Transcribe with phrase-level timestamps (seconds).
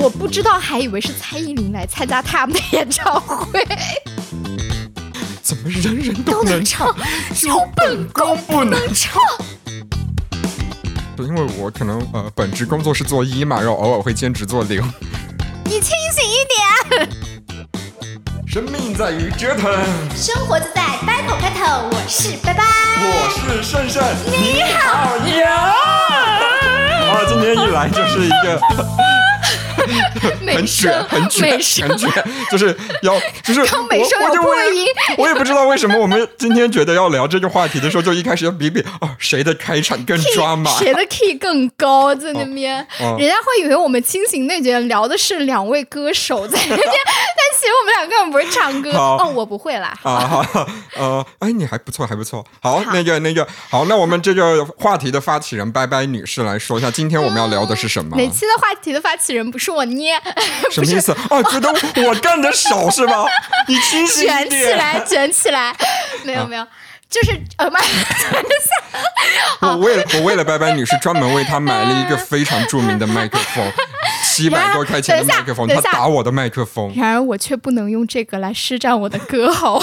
[0.00, 3.66] 我不知道，还以为是蔡依林来参加他们的演唱会。
[5.42, 6.94] 怎么人人都能唱，
[7.42, 9.20] 有本宫不能唱？
[11.18, 14.80] 因为我可能呃，本职工作是做一嘛，然后偶尔会兼职做零。
[15.64, 16.36] 你清醒一
[16.96, 17.08] 点。
[18.46, 19.70] 生命在于折腾，
[20.14, 21.88] 生活就在 battle battle。
[21.90, 22.64] 我是拜拜，
[23.00, 25.74] 我是胜胜，你好呀。
[27.10, 28.60] 啊，今天一来就是一个。
[30.54, 32.10] 很卷，很卷，很卷，
[32.50, 34.54] 就是要， 就是我，我就我
[35.18, 42.86] 我也不知道为什么我们今天觉得要聊这个话题的时候，就一开始要比比哦，谁的开场更抓马，谁的 key 更高，在那边，
[43.18, 48.90] 人家会以为我们清醒内卷聊的是两位歌手在那边， 但其实我们俩根本不会唱歌。
[48.96, 49.92] 哦，我不会啦。
[50.02, 50.42] 啊，
[50.96, 52.42] 呃，哎，你还不错，还不错。
[52.62, 58.16] 好，那个，那个，好，那我们这个话题的发起人拜拜女士来说一下，今天我们要聊的是什么？
[58.16, 59.68] 每期的话题的发起人不是。
[59.70, 60.18] 我捏
[60.72, 61.12] 什么意思？
[61.28, 61.68] 哦，觉得
[62.06, 63.26] 我干的少是吧？
[63.68, 65.76] 你清醒卷起来，卷起来，
[66.24, 66.66] 没有没有，
[67.08, 67.82] 就是呃，慢
[69.60, 73.72] 我为了我为了拜拜女士专门为她买了一个非常著名的麦克风，
[74.22, 79.82] 七百多块钱的麦克风，她打我的麦克风，然而我却不能用这个来施展我的歌喉。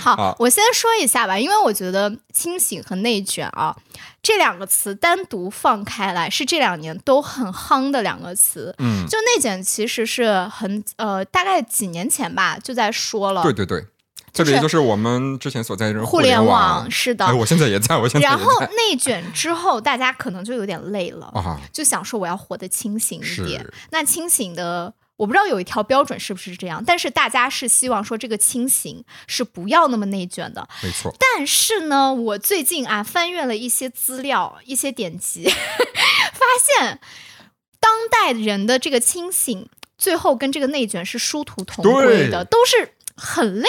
[0.00, 3.76] 好，我先说一下吧，因为我觉得清醒和内卷啊。
[4.22, 8.74] 这两个词单独放开来是这两年都很夯的两个词。
[8.78, 13.42] 嗯，就内卷其实是很呃，大概几年前吧就在说了。
[13.42, 13.84] 对对对，
[14.32, 17.24] 特别就是我们之前所在的互联网，是的。
[17.26, 23.66] 哎，我现在也在，我现在然后内卷之后，大家可能就有点累了啊，就想说我要活得清醒一点。
[23.90, 24.94] 那清醒的。
[25.16, 31.14] 我不知道有一条标准是不是这样，但是大家是希望说这个清醒是不要那么内卷的，没错。
[31.18, 35.44] 但是呢，我最近啊翻阅了一些资料、一些典籍，
[36.32, 36.46] 发
[36.78, 36.98] 现
[37.78, 43.68] 当代人的这个清醒，最后跟这个内卷是殊途同归的，都是很累。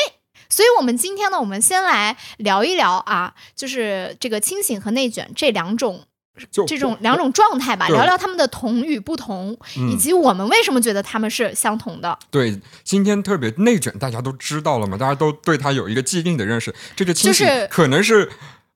[0.52, 6.03] 所以，我们今天呢，我们先来聊一聊啊，就是这个清醒和内卷这两种。
[6.50, 9.56] 就这种两种状态吧，聊聊他们的同与不同，
[9.91, 12.17] 以及我们为什么觉得他们是相同的。
[12.31, 16.73] 对，今天特别内卷，大家都知道了嘛，大家都对他有一个既定的认识。
[16.95, 18.31] 这个清醒可能是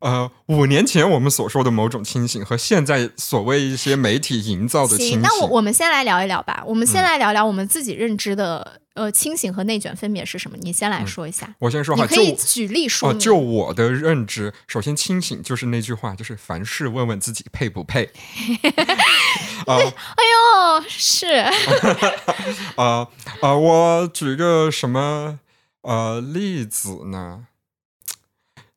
[0.06, 5.22] 呃五年前我们所说的某种清醒，和现在所谓一些媒体营造的清醒。
[5.22, 8.80] 那我我们先来聊一聊吧，我们先来聊聊我们自己认知的。
[8.96, 10.56] 呃，清醒和内卷分别是什么？
[10.62, 11.54] 你先来说一下。
[11.60, 13.14] 我先说哈，可以举例说。
[13.16, 18.06] 就我的认知，首先清醒就是那句话，就是凡事问问自己配不配。
[19.66, 21.28] 啊， 哎呦，是。
[22.78, 23.10] 啊
[23.44, 25.40] 啊，我举个什么
[25.82, 27.48] 呃例子呢？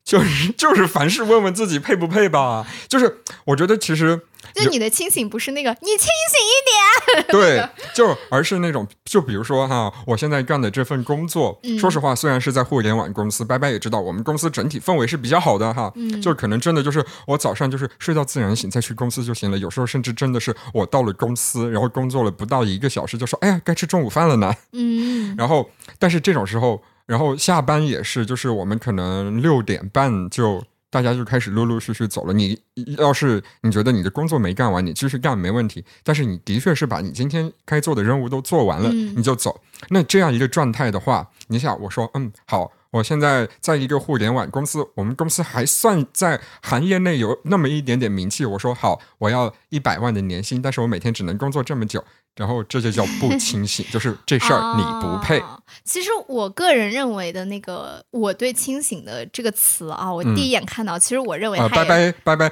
[0.09, 2.65] 就是 就是凡事问问自己配不配吧。
[2.87, 4.21] 就是我觉得其实。
[4.55, 7.25] 就你的清醒不是那个，你清醒一点。
[7.27, 15.91] 对，就而是那种，就比如说哈，我现在干的这份工作，说实话，虽然是在互联网公司，拜拜也知道，我们公司整体氛围是比较好的哈。
[15.95, 19.57] 嗯，就可能真的就是我早上就是睡到自然醒再去公司就行了。
[19.57, 24.51] 有时候甚至真的是我到了公司，然后工作了不到一个小时，就说哎呀，该吃中午饭了呢。
[24.71, 30.63] 嗯，然后但是这种时候，然后下班也是，就是我们可能六点半就。
[30.91, 32.33] 大家就开始陆陆续续走了。
[32.33, 32.59] 你
[32.97, 35.85] 要是你觉得你的工作没干完，你继续干没问题。
[36.03, 39.61] 但是你的确是把你今天该做的任务都做完了，你就走。
[39.89, 48.43] 那这样一个状态的话，你想，我说，嗯，好，我现在在一个互联网公司，我们公司还算在行业内有那么一点点名气。
[48.43, 52.03] 我说好，我要一百万的年薪，但是我每天只能工作这么久。
[52.35, 55.41] 然后这就叫不清醒， 就是这事儿你不配。
[55.83, 62.51] 其实我个人认为的那个，我对清醒的这个词啊，我第一眼看到，其实我认为，拜拜拜拜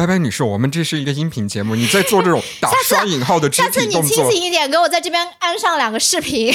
[0.00, 3.82] 拜拜女士，我们这是一个音频节目，你在做这种 打双引号的肢体动作。
[3.82, 6.50] 下次你清醒一点，给我在这边安上两个视频。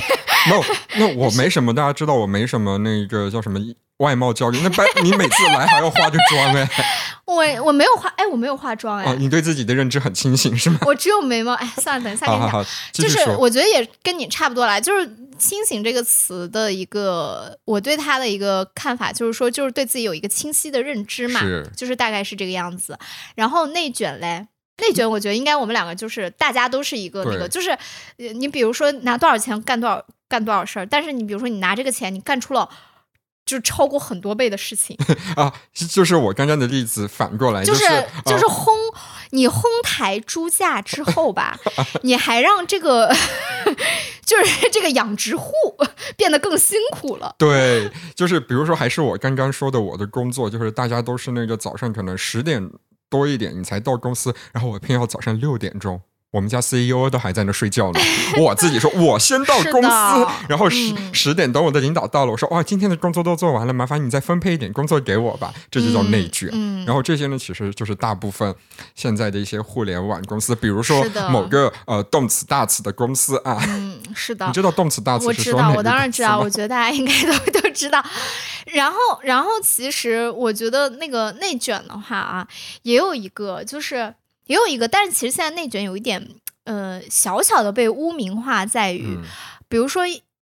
[0.49, 0.63] no，
[0.97, 3.59] 那我没什么，大家知道我没什么那个叫什么。
[3.99, 6.67] 外貌焦虑，那拜你每次来还要化个妆哎？
[7.23, 9.15] 我我没有化哎，我没有化妆哎。
[9.17, 10.79] 你对自己的认知很清醒是吗？
[10.85, 12.65] 我只有眉毛哎，算了，等一下跟你讲。
[12.91, 21.41] 就是我觉得也跟你差不多啦，就是“清醒”这个词的一个，我对它的一个看法就是说，就是对自己有一个清晰的认知嘛，
[21.75, 22.97] 就是大概是这个样子。
[23.35, 24.47] 然后内卷嘞，
[24.81, 27.77] 内卷，我觉得应该我们两个就是大家都是一个那个，就是
[28.17, 32.69] 你比如说拿多少钱干多少干多少事儿，但是你比如说你拿这个钱，你干出了。
[33.45, 34.97] 就超过很多倍的事情
[35.37, 35.53] 啊！
[35.71, 37.83] 就是我刚刚的例子反过来，就是
[38.25, 38.73] 就是轰
[39.29, 41.55] 你轰抬猪价之后吧，
[42.01, 43.15] 你还让这个
[44.25, 45.53] 就是 这个养殖户
[46.17, 47.35] 变得更辛苦了。
[47.37, 52.69] 对，就是比如说，还是我刚刚说的，我的工作就是大家都是那个早上可能十点
[53.09, 56.01] 多一点你才到公司，然后我偏要早上六点钟。
[56.31, 57.99] 我们家 CEO 都还在那睡觉呢，
[58.43, 66.49] 我自己说，我先到公司， 然后十十点等我的领导到了，我说哇，今天的工作都做完了，麻烦你再分配一点工作给我吧，这就叫内卷。
[66.85, 68.53] 然后这些呢，其实就是大部分
[68.95, 75.25] 现在的一些互联网公司，比如说某个呃动词大词的公司啊，嗯，是的，你知道动词大词？
[75.25, 78.03] 我知道，我当然知道，我觉得大家应该都都知道。
[78.65, 82.47] 然后，然后其实我觉得那个内卷的话啊，
[82.81, 84.13] 也有一个就是。
[84.47, 86.23] 也有一个，但是其实现在内卷有一点，
[86.65, 89.17] 呃，小小的被污名化，在于，
[89.67, 90.03] 比如说，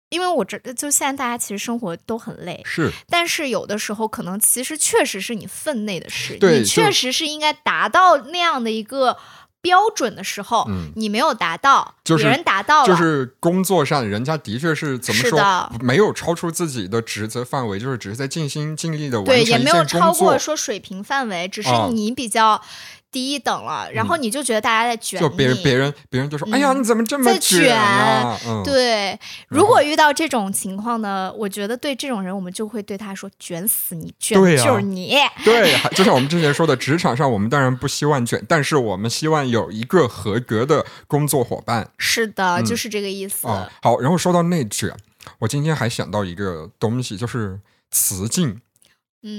[0.09, 9.19] 因为我这就现在大家其实生活都很累，是，但是有的时候可能其实确实是你分内的事，你确实是应该达到那样的一个
[9.69, 10.67] 标准的时候，
[10.97, 22.63] 你没有达到，别人达到了，就是工作上人家的确是怎么说，没有超出自己的职责范围，就是只是在尽心尽力的完成对，也没有超过说水平范围，只是你比较。
[23.11, 29.19] 第一等了，然后你就觉得大家在卷，就别人别人别人就说：“哎呀，你怎么这么卷啊？”对，
[29.49, 41.91] 如果遇到这种情况呢，我觉得对这种人，我们就会对他说：“卷死你，卷就是你。”对，就像我们之前说的，职场上我们当然不希望卷，但是我们希望有一个合格的工作伙伴。
[41.97, 43.47] 是的，就是这个意思。
[43.83, 44.95] 好，然后说到内卷，
[45.39, 47.59] 我今天还想到一个东西，就是
[47.91, 48.61] 雌竞。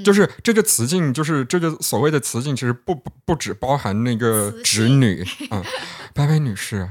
[0.04, 5.64] 就是这个雌竞，就是这个所谓的雌竞，其实不不不只包含那个直女啊，
[6.14, 6.90] 白白女士，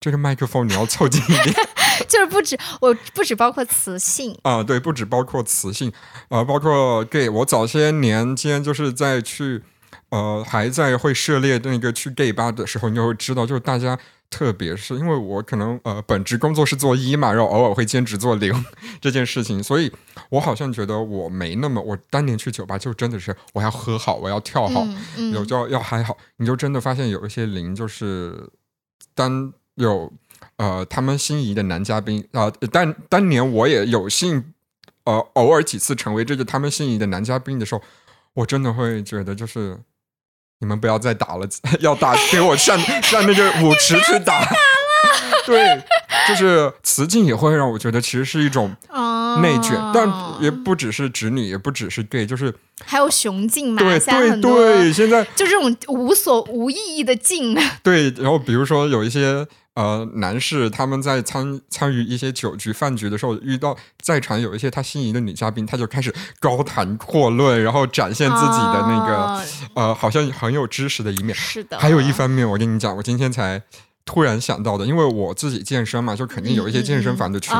[0.00, 1.54] 这个麦克风你要凑近一点，
[2.08, 5.92] 就是不止，我不止包括雌性啊，对，不止包括雌性，
[6.28, 7.28] 呃，包括 gay。
[7.28, 9.62] 我早些年间就是在去
[10.08, 13.98] 呃还在会涉猎那个去 gay 吧的时候，你就会知道，就是大家。
[14.32, 18.50] 特别是因为我可能呃本职工作是做一嘛，然后偶尔会兼职做零
[18.98, 19.92] 这件事情，所以
[20.30, 24.82] 我好像觉得我没那么，我当年去酒吧就真的是我要喝好，我要跳好，
[25.34, 28.48] 有就要嗨好，你就真的发现有一些零就是
[29.14, 30.10] 当有
[30.56, 34.54] 呃他们心仪的男嘉宾啊，但当年我也有幸
[35.04, 37.82] 呃偶尔几次成为这个他们心仪的男嘉宾的时候，
[38.32, 39.78] 我真的会觉得就是。
[40.62, 41.48] 你们不要再打了，
[41.80, 44.48] 要打给我上上那个舞池去打。
[45.44, 45.82] 对，
[46.28, 48.72] 就是雌竞也会让我觉得其实是一种
[49.42, 50.08] 内卷，但
[50.40, 52.54] 也不只是直女，也不只是 gay，就是
[52.84, 53.82] 还有雄竞嘛。
[53.82, 57.58] 对对对，现在就这种无所无意义的竞。
[57.82, 59.44] 对，然后比如说有一些。
[59.74, 71.34] 呃，男士他们在参参与一些酒局饭局的时候，遇到在场有一些他心仪的女嘉宾，他就开始高谈阔论，然后展现自己的那个呃，好像很有知识的一面。
[71.34, 71.78] 是的。
[71.78, 73.62] 还有一方面，我跟你讲，我今天才。
[74.04, 77.54] 突然想到的，因为我自己健身嘛，就肯定有一些健身房的群。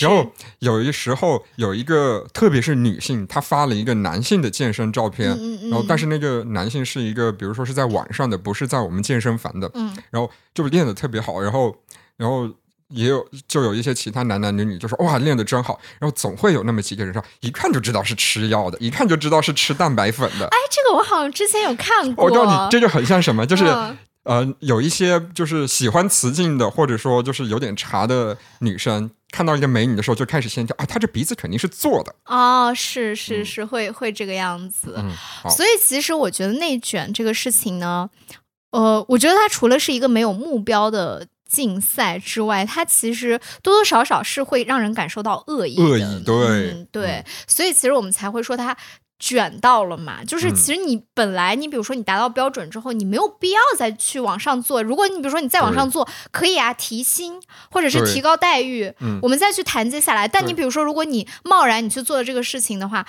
[0.00, 0.24] 然后
[0.60, 5.28] 有一时候有一个，特别是女性，她发了一个男性的健身照片，
[5.68, 9.68] 然后但是那个男性是一个，比如说是在网上的，不是在我们健身房的。
[9.74, 9.92] 嗯。
[10.10, 11.76] 然后就练的特别好，然后
[12.16, 12.48] 然后
[12.88, 20.46] 也有就有一些其他男男女女就说哇练的真好，然后总会有那么几个人说一看就知道是吃药的，一看就知道是吃蛋白粉的。
[20.46, 22.24] 哎，这个我好像之前有看过。
[22.24, 23.64] 我告诉你，这就很像什么，就是。
[24.30, 34.94] 呃，有一些就是喜欢雌竞的，或者说就是有点茶的女生，看到一个美女的时候，就开始先叫啊，她这鼻子肯定是做的哦，是是是，会会这个样子。
[34.98, 35.10] 嗯，
[35.50, 38.08] 所以其实我觉得内卷这个事情呢，
[38.70, 45.76] 呃，我觉得它除了是一个没有目标的竞赛之外，它其实多多少少是会让人感受到恶意。
[45.76, 48.76] 恶意，对对，所以其实我们才会说它。
[49.20, 50.24] 卷到了嘛？
[50.24, 54.82] 就是其实你本来你比如说你达到标准之后，你没有必要再去往上做。
[54.82, 60.26] 如果你比如说你再往上做，可以啊，提薪或者是提高待遇，我们再去谈接下来。
[60.26, 63.06] 但你比如说，如果你贸然你去做这个事情的话，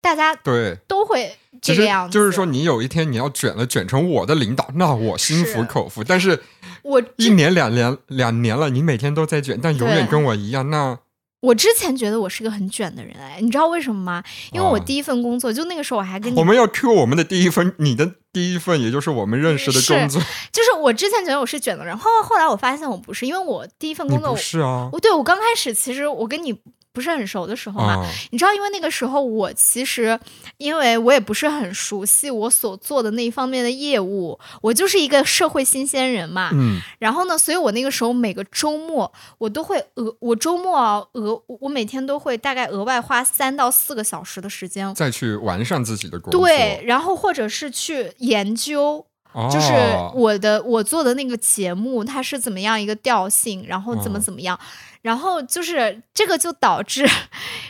[0.00, 2.14] 大家对都会这个样子。
[2.14, 6.04] 就是说，你有一天你要卷了，卷成我的领导，那我心服口服。
[6.04, 6.44] 但是，
[6.82, 10.98] 我一年两年两年了，你每天都在卷，但永远跟我一样，那。
[11.44, 14.24] 我之前觉得我是个很卷的人哎，你知道为什么吗？
[14.52, 20.20] 因为我第一份工作就那个时候我还跟你我们要 Q 我们的第一份，你的第一份也就是我们认识的工作，
[20.50, 26.58] 就是我之前觉得我是卷的人，后后来我发现我不是，因为我第一份工作是啊，我对我刚开始其实我跟你。
[26.94, 30.18] 不是很熟的时候嘛，你知道，因为那个时候我其实，
[30.58, 36.50] 因为我也不是很熟悉我所做的那一方面的业务，我就是一个社会新鲜人嘛。
[36.52, 36.80] 嗯。
[37.00, 46.40] 然后呢，所以我那个时候每个周末我都会额，我周末啊额，我每天都会大概额外花三到四个小时的时间再去完善自己的工作。
[46.40, 49.04] 对，然后或者是去研究，
[49.50, 49.72] 就是
[50.14, 54.56] 我的我做的那个节目它是怎么样一个调性，然后怎么怎么样。
[55.04, 57.06] 然后就是这个就导致，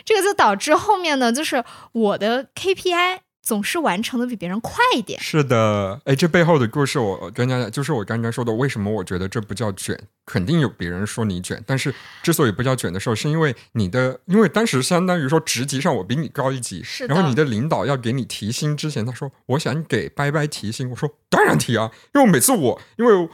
[0.05, 1.61] 这个就导致后面呢，就是
[1.91, 5.19] 我的 KPI 总是完成的比别人快一点。
[5.19, 9.99] 是的，哎，这背后的故事我跟大家就是我刚刚说的，为什么我觉得这不叫卷？
[10.25, 23.29] 肯定有别人说你卷，但是之所以不叫卷的时候，是因为你的，因为当时相当于说职级上我比你高一级，是然后你的领导要给你提薪之前，他说我想给拜拜提薪，我说当然提啊，因为每次我因为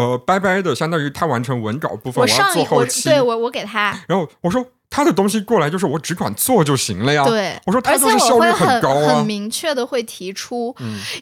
[0.00, 4.64] 呃拜拜的相当于他完成文稿部分，我要做后期，对我我给他，然后我说。
[4.90, 7.22] 他的东西过来就是我只管做就行了呀。
[7.22, 9.16] 对，我说他就是效率很高啊。
[9.16, 10.74] 很明确的会提出，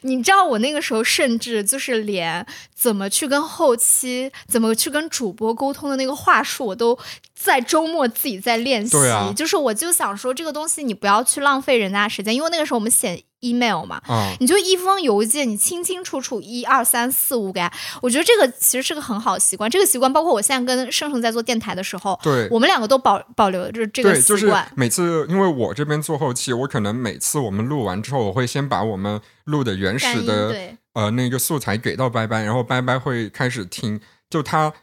[0.03, 6.97] 你知道我那个时候甚至就是连怎么去跟后期、怎么去跟主播沟通的那个话术，我都
[7.35, 8.91] 在周末自己在练习。
[8.91, 13.21] 对啊，就是我就想说这个东西你不要去浪费人家时间，因为那个时候我们写。
[13.41, 14.01] Email 嘛，
[14.39, 17.61] 你就一封邮件，你清清楚楚一二三四五给，
[18.01, 19.69] 我觉得这个其实是个很好习惯。
[19.69, 24.39] 这个习惯包括我现在跟盛盛在做电台的时候，对，我们两个都保保留着这个习惯。
[24.39, 30.55] 就是每次，因为我这边做后期，我可能每次我们录完之后，我会先把我们录的原始的
[30.93, 34.73] 呃那个素材给到拜拜，然后拜拜会开始听，就他。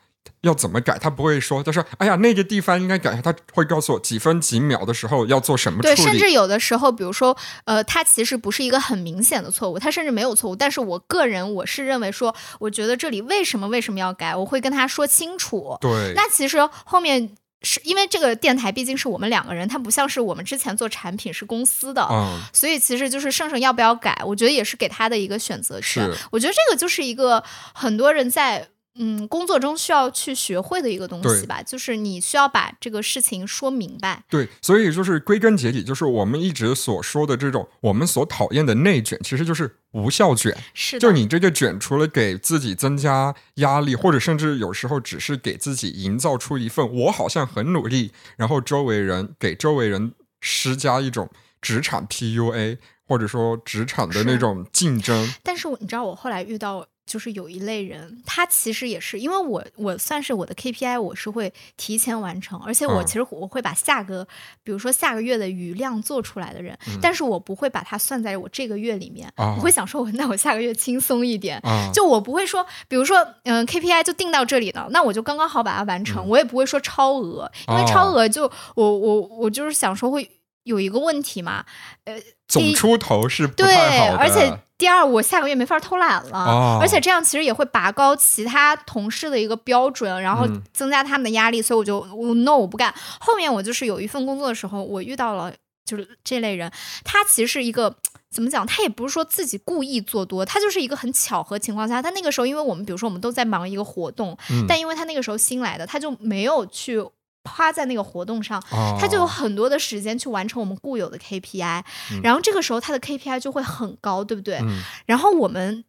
[0.43, 0.99] 要怎么改？
[0.99, 5.95] 他不会说，他说：“哎呀，那个地方应该改。”他会告诉我几分几秒的时候要做什么处理。
[5.95, 10.57] 对，甚至有的时候，比如说，呃，他其实不是一个很明显的错误，他甚至没有错误。
[10.57, 15.77] 但是我个人我是认为说，我觉得这里为什么为什么要改，我会跟他说清楚。
[15.81, 16.13] 对。
[16.15, 17.31] 那其实后面
[17.63, 26.07] 是因为这个电台毕竟是我们两个人，它不像是我们之前做产品是公司的，嗯，所以其实就是盛盛要不要改，我觉得也是给他的一个选择权。
[26.31, 28.69] 我觉得这个就是一个很多人在。
[28.97, 34.23] 嗯，工作中需要去学会的一个东西吧，就是你需要把这个事情说明白。
[34.31, 40.57] 对，所以就是归根结底，就是我们一直所说的这种我们所讨厌的内卷，其实就是无效卷。
[40.75, 51.29] 是，就你这个卷，除了给自己增加压力，或者甚至有时候只是给自己营造出一份我好像很努力，然后周围人给周围人施加一种
[51.61, 55.35] 职场 PUA，或者说职场的那种竞争。
[55.43, 56.87] 但是你知道，我后来遇到。
[57.07, 64.27] 就是有一类人，他其实也是因为我，我算是我的 KPI，我是会提前完成，而且我其实我会把下个，
[64.63, 71.61] 比如说下个月的余量做出来的人，但是我不会把它算在我这个月里面，我会想说，我 那我下个月轻松一点，
[71.93, 80.31] 就我不会说，比如说，嗯，KPI 就定到这里了，那我就刚刚好把它完成，我也不会说超额，因为超额就我我我就是想说会
[80.63, 81.65] 有一个问题嘛，
[82.05, 82.15] 呃，
[82.49, 84.59] 总出头是不太好的，而且。
[84.85, 92.95] 第二，我下个月没法偷懒了，而且这样其实也会拔高其他同事的一个标准，然后增加他们的压力，所以我就我 no 我不干。
[93.19, 95.51] 后面我就是有一份工作的时候，我遇到了
[95.87, 96.71] 就是这类人，
[97.03, 97.97] 他其实是一个
[98.31, 98.67] 怎么讲？
[98.67, 104.37] 他也不是说自己故意做多，他就是一个很巧合情况下，他那个时候因为我们比如说我们都在忙一个活动，
[104.69, 107.03] 但因为他那个时候新来的，他就没有去。
[107.45, 108.63] 花在那个活动上，
[108.99, 111.83] 他就有很多的时间去完成我们固有的 KPI，
[112.23, 114.61] 然后这个时候他的 KPI 就会很高，对不对？
[115.07, 115.85] 然后我们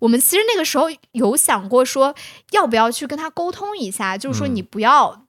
[0.00, 2.14] 我们其实那个时候有想过说，
[2.50, 5.24] 要不要去跟他沟通一下，就是说你不要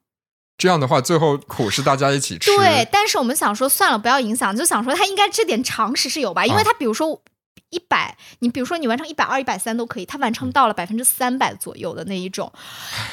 [0.57, 2.51] 这样的话，最后苦是大家一起吃。
[2.55, 7.21] 对，但是我们想说算了，不要影响，就想说他应该这点常识是有吧，因为他比如说。
[7.69, 12.51] 一百，你比如说你完成一百二、一百三都可以，他完成到了百分之三百左右的那一种，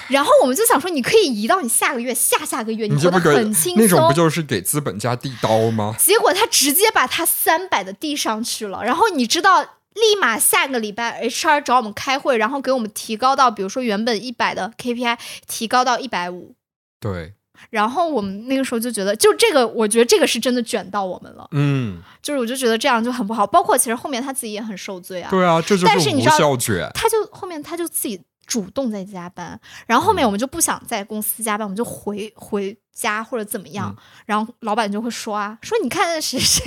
[0.08, 3.82] 然后我们就想说，你可以移到你下个月、下下个月，你觉得很轻松。
[3.82, 5.94] 那种不就是给资本家递刀吗？
[5.98, 9.62] 结果他直接把他三百的递上去了，然后你知道，
[9.94, 16.54] 立马下个礼拜 HR 找我们开会，然后给我们提高到，比如说原本一百的 KPI 提高到一百五。
[17.00, 17.35] 对。
[17.70, 21.46] 然后我们那个时候就觉得，就这个，我觉得这个是真的卷到我们了。
[21.52, 23.46] 嗯，就是我就觉得这样就很不好。
[23.46, 25.30] 包括其实后面他自己也很受罪啊。
[25.30, 26.90] 对啊，这就是无效卷。
[26.94, 33.94] 他就后面他就自己主动在加班，然后后面我们就不想在公司加班，我们就回回家或者怎么样。
[34.25, 36.64] 然后老板就会说啊，说你看谁 谁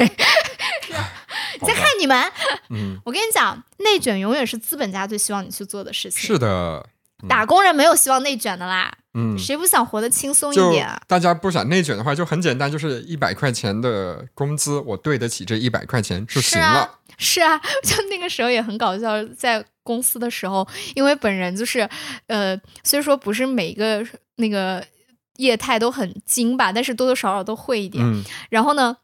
[1.61, 2.31] 在看你们。
[2.69, 6.19] 嗯，我跟你讲，内卷永远是资本家最希望你去做的事情。
[6.21, 6.85] 是的。
[7.27, 10.87] 打工人没有希望内卷的啦，嗯，谁不想活得轻松一点？
[11.07, 16.89] 大家不想内卷的话，就很简单，就是一百块钱的工资，我对得起这一百块钱就行了。
[17.17, 21.89] 是啊， 就那个时候也很搞笑，在公司的时候，因为本人就是，
[22.27, 24.05] 呃，虽说不是每个
[24.37, 24.81] 那个
[25.37, 28.05] 业态都很精吧，但是多多少少都会一点。
[28.49, 28.95] 然后呢？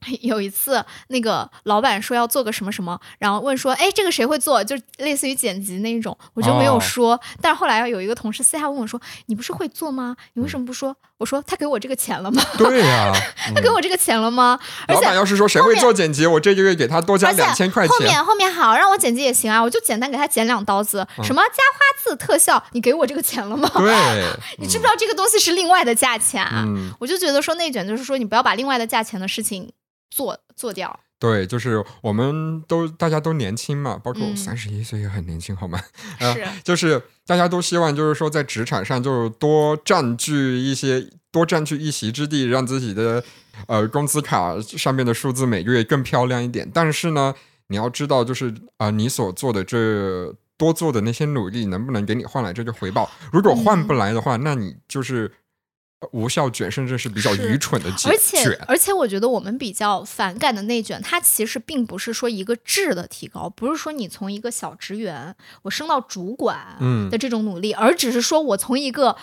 [0.22, 4.62] 有一次，那个老板说要做个什么什么，然后问说：“哎，这个谁会做？
[4.64, 7.20] 就类似于剪辑那一种。”我就没有说。
[7.40, 10.16] 但是后来有一个同事私下问我说：“你不是会做吗？
[10.34, 13.12] 你为什么不说？”我说：“他给我这个钱了吗？”对呀，
[13.54, 14.58] 他给我这个钱了吗？
[14.88, 17.94] 老板要是说谁会做剪辑，我这个月给他多加两千块钱。
[17.94, 21.06] 后面后面好，让我剪辑也行啊，我就简单给他剪两刀子。
[21.22, 23.70] 什么加花字特效，你给我这个钱了吗？
[23.76, 24.24] 对，
[24.58, 26.64] 你知不知道这个东西是另外的价钱啊？
[26.98, 29.70] 我就觉得说内卷就是说你不要把另外的价钱的事情。
[30.10, 35.80] 做做掉，对，就是我们都大家都年轻嘛，包括我三十一岁也很年轻，好吗？
[36.18, 43.22] 是， 就是大家都希望，就是说在职场上就多占据一些，多占据一席之地，让自己的
[43.68, 46.68] 呃工资卡上面的数字每个月更漂亮一点。
[46.74, 47.34] 但是呢，
[47.68, 53.08] 你要知道，就是啊，你所做的这多做的那些努力，能不能给你换来这个回报？
[53.32, 55.30] 如果换不来的话，那你就是。
[56.12, 58.10] 无效卷，甚至是比较愚蠢的卷。
[58.10, 66.76] 而且，而且，我觉得我们比较反感的内卷，它其实并不是说一个质的提高，不是说你从一个小职员我升到主管
[67.10, 69.16] 的这种努力，而只是说我从一个。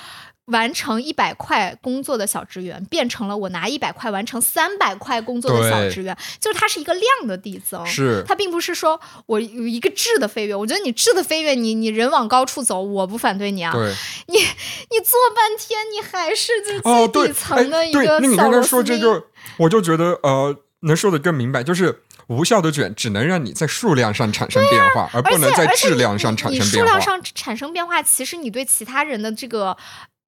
[0.48, 10.56] 完成一百块工作的小职员，变成了我拿一百块完成三百块工作的小职员，就是它是一个量的递增，是它并不是说我有一个质的飞跃。
[10.56, 13.74] 我觉得你质的飞跃，你你人往高处走，我不反对你啊。
[13.74, 13.94] 对，
[14.28, 19.26] 你你做半天，你还是最最底层的一个小那你刚刚说这个，
[19.58, 26.90] 我就觉得呃，能说的更明白，就是无效的卷只能让你在数量上产生变化，而不能在质量上产生变化。
[26.90, 29.76] 数量上产生变化，其实你对其他人的这个。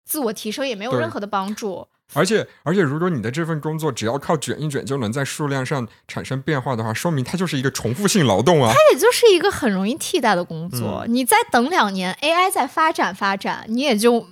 [0.10, 8.74] 自我提升也没有任何的帮助，而且而且，如果你的这份工作只要靠卷一卷就能在数量上产生变化的话，说明它就是一个重复性劳动啊！
[8.74, 11.06] 它也就是一个很容易替代的工作。
[11.08, 14.26] 你再等两年，AI 再发展发展，你也就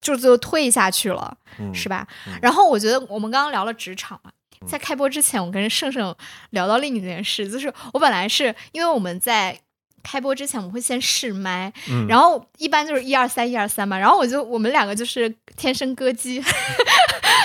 [0.00, 1.36] 就就退下去了，
[1.72, 2.08] 是吧？
[2.42, 4.32] 然后我觉得我们刚刚聊了职场嘛，
[4.66, 6.12] 在开播之前，我跟盛盛
[6.50, 9.60] 聊到另一件事，就是我本来是因为我们在。
[10.02, 11.72] 开播之前我们会先试麦，
[12.08, 16.42] 然后一般就是一二三一二三嘛，然后我就我们两个就是天生歌姬。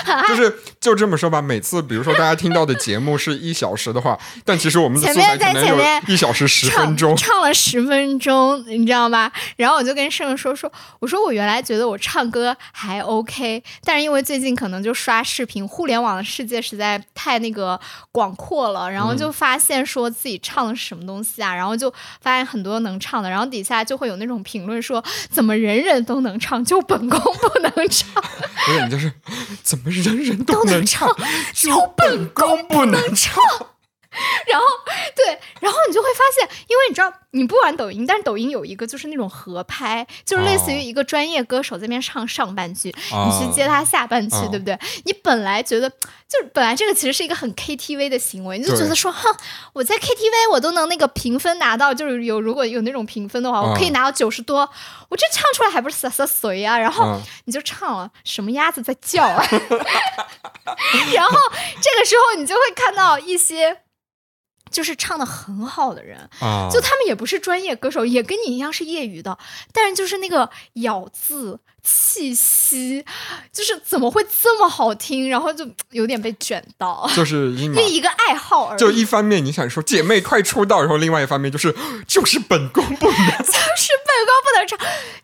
[0.28, 9.30] 就是就这么说吧，每次比如说大家听到的节目是一小时的话， 但其实我们前面在前面一小时十分钟唱了十分钟，你知道吗？
[9.56, 17.78] 然后我就跟盛盛说说，我说我原来觉得我唱歌还 OK，但是因为最近可能就刷视频，互联网的世界实在太那个
[18.12, 28.22] 广阔了，然后就发现说自己唱的是什么东西啊，然后就发现很多能唱的，然后底下就会有那种评论说，怎么人人都能唱，就本宫不能唱？
[28.66, 29.10] 不是你就是
[29.62, 29.85] 怎么？
[29.90, 31.08] 人人都能唱，
[31.54, 33.42] 就本宫不能唱。
[34.48, 34.66] 然后，
[35.14, 44.78] 对，然后你就会发现，因为你知道，你不玩抖音，但是抖音有一个就是那种合拍，就是类似于一个专业歌手在那边唱上半句，你去接他下半句，对不对？
[45.04, 49.34] 你本来觉得，就是本来这个其实是一个很 KTV 的行为，你就觉得说，哼，
[49.74, 54.68] 我在 KTV 我都能那个评分拿到，就是有如果有那种评分的话，我可以拿到九十多，
[55.08, 56.78] 我这唱出来还不是洒洒水啊？
[56.78, 59.44] 然后你就唱了，什么鸭子在叫啊？
[61.12, 61.38] 然后
[61.80, 63.82] 这个时候你就会看到一些。
[64.76, 66.28] 就是唱的很好的人，
[66.70, 69.38] 就他们也不是专业歌手，也跟你一样是业余的，
[69.72, 71.58] 但是就是那个咬字。
[71.86, 73.04] 气息
[73.52, 78.78] 就是怎么会这么好听，然后就有点被卷到，就是因为一个爱好而已。
[78.78, 81.72] 就一方面你想说姐妹快出道，然后另外一方面就是
[82.08, 84.78] 就是本宫不能， 就是本宫不能唱，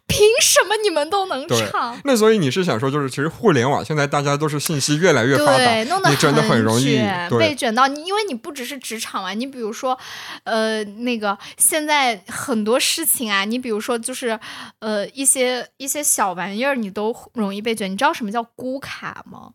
[0.07, 2.01] 凭什么你们都能唱？
[2.05, 7.01] 那所以你是想说，就是其实互联网现在大家都是信息越来越发达，弄得你真的很容易
[7.39, 7.89] 被卷到。
[7.89, 9.99] 你因为你不只是职场啊，你比如说
[10.45, 14.39] 呃那个现在很多事情啊，你比如说就是
[14.79, 16.52] 呃一些一些小玩。
[16.53, 19.53] 玩意儿你都容易被卷，你知道什么叫咕卡吗？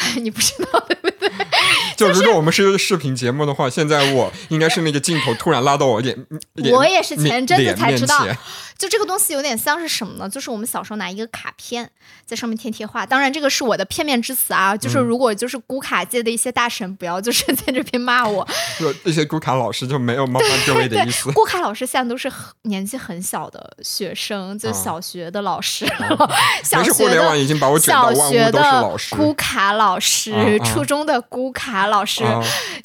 [0.20, 1.30] 你不知道对不对？
[1.96, 6.26] 就如果我们是一个视频节目的话，现在我应该是那个镜头突然拉到我脸，
[6.72, 8.26] 我也是前阵子才知道。
[8.80, 10.26] 就这个东西有点像是什么呢？
[10.26, 11.90] 就是我们小时候拿一个卡片
[12.24, 13.04] 在上面贴贴画。
[13.04, 14.74] 当然，这个是我的片面之词啊。
[14.74, 18.48] 就是如果就是咕卡界的一些大神，不要就是 在这边骂我。
[18.80, 21.30] 就那些咕卡老师就没有冒犯各位的意思。
[21.32, 25.86] 咕卡老师现在都是年纪很小的学生，就小学的老师。
[26.64, 28.62] 小学的小学的
[29.10, 32.24] 咕卡老师，初中的咕卡老师，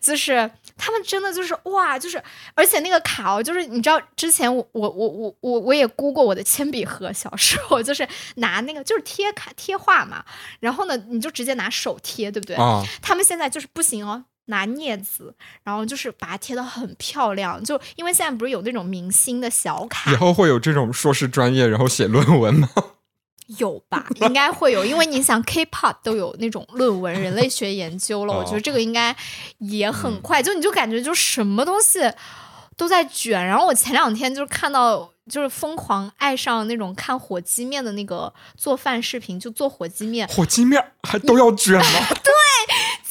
[0.02, 0.52] 就是。
[0.78, 2.22] 他们真的就是哇，就是
[2.54, 10.24] 而且那个卡哦，就是你知道之前我我我我我我也估过我的铅笔盒，小时候就是拿那个就是贴卡贴画嘛，
[10.60, 12.56] 然后呢你就直接拿手贴，对不对？
[13.02, 15.34] 他们现在就是不行哦，拿镊子，
[15.64, 22.70] 然后就是把它贴的很漂亮，就因为现在不是有那种明星的小卡，以后会有这种硕士专业然后写论文吗？
[23.60, 29.16] 有吧， 应该会有，因为你想 K-pop 都有那种论文， 人类学研究了，我觉得这个应该
[29.60, 30.42] 也很快。
[30.42, 32.00] 就你就感觉就什么东西
[32.76, 33.46] 都在卷。
[33.46, 41.84] 然后我前两天就是看到，就是疯狂爱上那种看火鸡面的那个做饭视频，就做火鸡面，火鸡面还都要卷吗？
[42.24, 42.32] 对。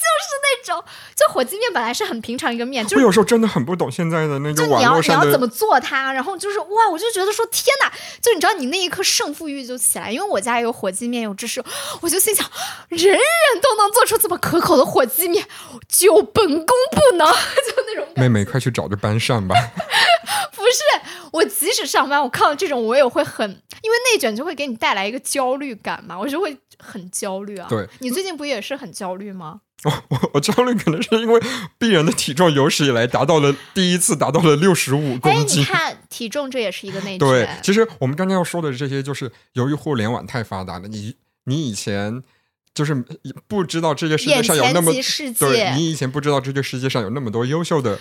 [0.05, 0.83] 就是那种，
[1.15, 11.63] 就火鸡面本来是很平常一个面，就我有时候真的很不懂现在的那个网络上你要怎么做它，然后就是哇，我就觉得说天哪，就你知道你那一刻胜负欲就起来，因为我家有火鸡面有芝士，
[12.01, 12.49] 我就心想，
[12.89, 13.19] 人人
[13.63, 15.47] 都能做出这么可口的火鸡面，
[15.89, 19.55] 就本宫不能， 就那种妹妹，快去找个班上吧。
[20.57, 20.81] 不是，
[21.31, 23.49] 我即使上班，我看到这种我也会很，
[23.83, 27.67] 因为内卷就会给你带来一个焦虑感嘛，我就会很焦虑啊。
[27.69, 29.61] 对，你最近不也是很焦虑吗？
[29.85, 31.41] 我我我焦虑可能是因为
[31.77, 35.61] 病人的体重有史以来达到了第一次达到了六十五公斤。
[35.61, 37.19] 你看体重这也是一个内卷。
[37.19, 42.23] 对，其实我们刚刚要说的这些，就是由于互联网太发达了，你你以前。
[42.75, 42.93] 就是
[43.47, 44.93] 不知道这个世界上有那么
[45.39, 47.97] 对，你以前不知道这个世界上有那么多优秀的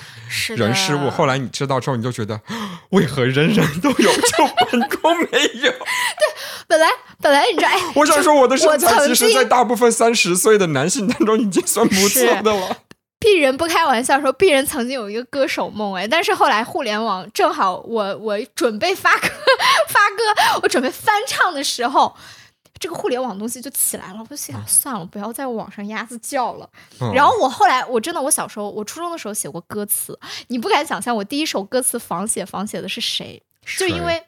[0.57, 2.41] 人事物，后来你知道之后，你就觉得
[2.89, 5.25] 为何人人都有，就本宫没
[5.61, 5.69] 有？
[5.71, 6.25] 对，
[6.65, 6.87] 本来
[7.21, 12.77] 本来你知道，哎，我想说我的身材，其实，在大部分三十岁的男性当中已经算不错的了。
[13.19, 19.27] 鄙人不开玩笑说，鄙人曾经有一个歌手梦，哎，但是后来互联网正好我我准备发歌
[19.87, 22.17] 发歌，我准备翻唱的时候。
[22.79, 26.69] 这个互联网东西就起来了，我心想算了，不要在网上鸭子叫了。
[27.13, 33.41] 然后我后来，我真的，我小时候，我初中的时候写过歌词，你不敢想象，我第一首歌词仿写仿写的是谁？
[33.77, 34.21] 就因为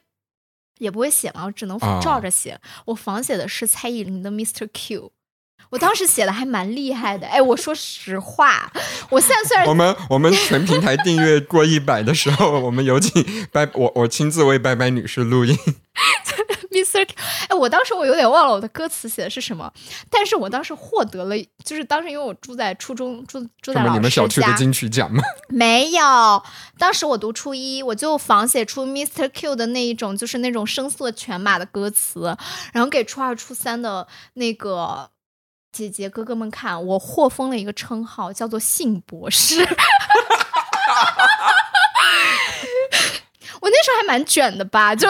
[0.78, 2.58] 也不会写嘛，我只能照着写。
[2.86, 4.66] 我仿写的是蔡依林的《Mr.
[4.72, 5.02] Q》，
[5.70, 7.26] 我当时写的还蛮厉害的。
[7.26, 8.72] 哎，我说实话，
[9.10, 15.54] 我现在虽然我们我们全平台订阅过一百的时候，我们有请拜我我亲自为拜拜女士录音。
[17.48, 19.72] 哎，我当时我有点忘了我的歌词写的是什么，
[20.10, 23.94] 但是我当时获得了，就是当时因为我住在初中，住住在老师家。
[23.94, 25.22] 你们小区的金曲奖吗？
[25.48, 26.42] 没有，
[26.78, 29.30] 当时我读初一，我就仿写出 Mr.
[29.32, 32.36] Q 的那一种，就是那种声色犬马的歌词，
[32.72, 35.10] 然后给初二、初三的那个
[35.72, 39.60] 姐姐哥哥们看，我获封了一个称号，叫做性博士。
[43.60, 45.08] 我那时候还蛮卷的吧，就。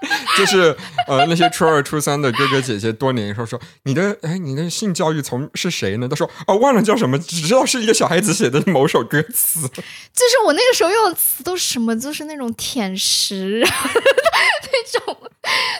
[0.38, 6.08] 就是呃，那些初二、初三的哥哥姐姐，多年以后说你的哎，你的性教育从是谁呢？
[6.08, 9.60] 他说哦，忘了叫什么，只知道是一个小孩子写的某首歌词。
[9.68, 11.98] 就是我那个时候用的词都是什么？
[11.98, 15.16] 就是那种舔食 那种。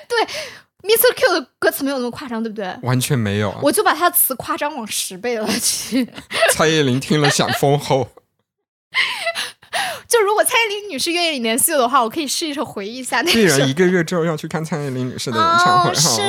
[0.08, 0.24] 对
[0.82, 1.14] ，Mr.
[1.14, 2.74] Q 的歌词没有那么夸张，对不对？
[2.82, 6.08] 完全没有，我就把他的词夸张往十倍了去。
[6.52, 8.10] 蔡依林听了想封后。
[10.08, 13.40] 就如果蔡依林女士愿意联系我的话，我可以试一试回忆一下那个。
[13.40, 15.94] 人一个月之后要去看蔡依林女士的演唱会。
[15.94, 16.22] 是，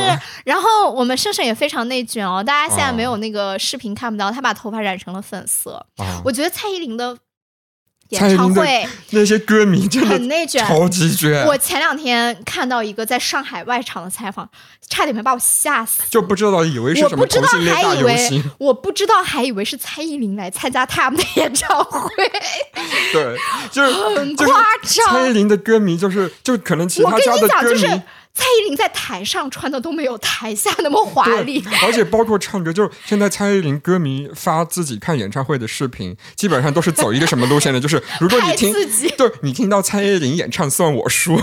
[0.45, 5.85] 然后我们盛盛也非常内卷哦，大家现在没有那个视频看不到，她把头发染成了粉色。
[6.23, 7.17] 我觉得蔡依林的。
[8.09, 11.45] 演唱会 那些歌迷 真的很内卷，超级卷。
[11.45, 14.49] 我前两天看到一个在上海外场的采访，
[14.89, 16.01] 差点没把我吓死。
[16.09, 22.09] 就不知道以为是什么同性恋大游行，我不知道还以为是蔡依林来参加他们的 演唱会。
[23.13, 23.37] 对，
[23.71, 24.47] 就是很夸
[24.83, 25.07] 张。
[25.13, 28.01] 蔡依林的歌迷就是就可能其他家的歌迷。
[28.39, 37.79] 蔡依林在台上穿的都没有台下那么华丽， 而且包括唱歌，就是现在蔡依林歌迷发自己看演唱会的视频，基本上都是走一个什么路线的？
[37.81, 38.73] 就是如果你听，
[39.17, 41.41] 对你听到蔡依林演唱，算我输。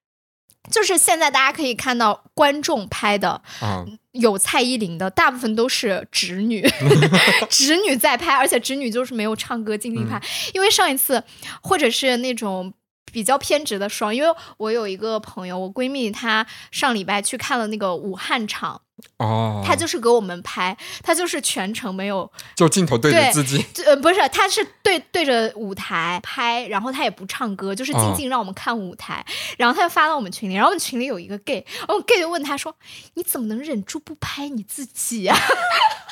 [0.70, 6.68] 就是现在大家可以看到观众拍的啊，有蔡依林的，大部分都是侄女，
[7.48, 10.20] 侄女在拍，而且侄女就是没有唱歌尽力拍，
[10.52, 11.24] 因为上一次
[11.62, 12.74] 或者是那种。
[13.12, 18.80] 比较偏执的双，因为我有一个朋友，我闺蜜，她上礼拜去看了那个武汉场，
[19.18, 29.24] 哦，她就是给我们拍，她就是全程没有，就镜头对着自己，呃，不是，她是对对着舞台拍，然后她也不唱歌，就是静静让我们看舞台，
[29.56, 32.74] 然后她就发到我们群里，然后我们群里有一个 gay，然后 gay 就问他说
[33.14, 35.34] ：“你怎么能忍住不拍你自己呀？”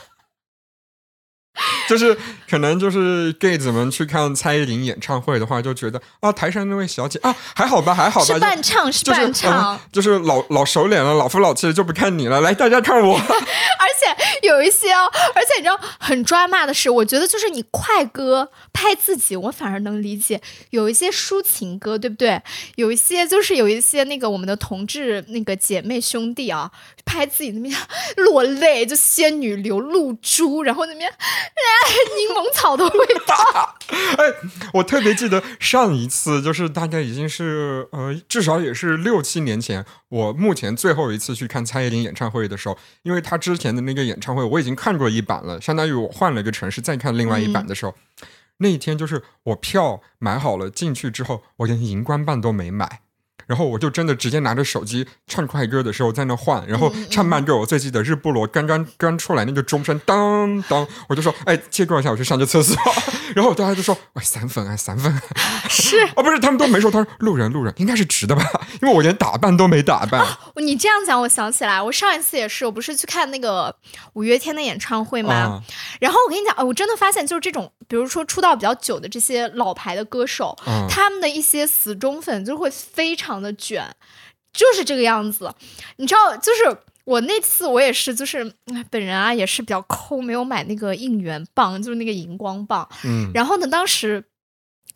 [1.88, 2.16] 就是
[2.48, 13.16] 可能就是 gay 子们去看蔡依林演唱会的话，就觉得啊，台上那位小姐啊，还好吧，还好吧，是伴唱，是伴唱，就是老老熟脸了，老夫老妻就不看你了，来大家看我。
[13.20, 20.38] 而且有一些哦，而且你知道很抓骂的是，我觉得就是你快歌拍自己，我反而能理解；
[20.70, 22.40] 有一些抒情歌，对不对？
[22.76, 26.70] 有一些就是有一些那个我们的同志那个姐妹兄弟啊，
[27.04, 27.74] 拍自己那边
[28.16, 31.10] 落泪，就仙女流露珠，然后那边。
[32.16, 33.76] 柠檬草的味道。
[34.18, 34.24] 哎，
[34.72, 47.94] 我特别记得上一次，就是大概已经是呃，至少也是六七年前，我目前最后一次去看蔡依林演唱会的时候，因为她之前的那个演唱会我已经看过一版了，相当于我换了一个城市再看另外一版的时候，
[48.58, 53.00] 那一天就是我票买好了进去之后，我连荧光棒都没买。
[53.46, 57.56] 然后我就真的直接拿着手机唱快歌的时候在那换，然后唱慢歌。
[57.56, 62.76] 我最记得日不落刚刚刚出来那个钟声当当，我就说哎，切过一下，我去上个厕所。
[63.34, 65.12] 然后大家就说哎，散粉啊，散粉。
[65.68, 68.44] 是 哦，不是，他们都没说，他说路人路人，应该是直的吧？
[68.82, 70.24] 因为我连打扮都没打扮。
[70.56, 73.74] 你这样讲，我想起来，我上一次也是，我不是去看那个
[74.12, 75.62] 五月天的演唱会吗？
[76.00, 83.84] 然后我跟你讲，我真的发现就是这种比如说出道比较久的这些老牌的歌手，嗯他们的一些死忠粉就会非常的卷，
[84.52, 85.52] 就是这个样子。
[85.96, 92.88] 你知道，就是我那次我也是，就是哎本人啊也是比较抠，没有买那个应援棒，就是那个荧光棒。
[93.04, 94.24] 嗯然后呢，当时。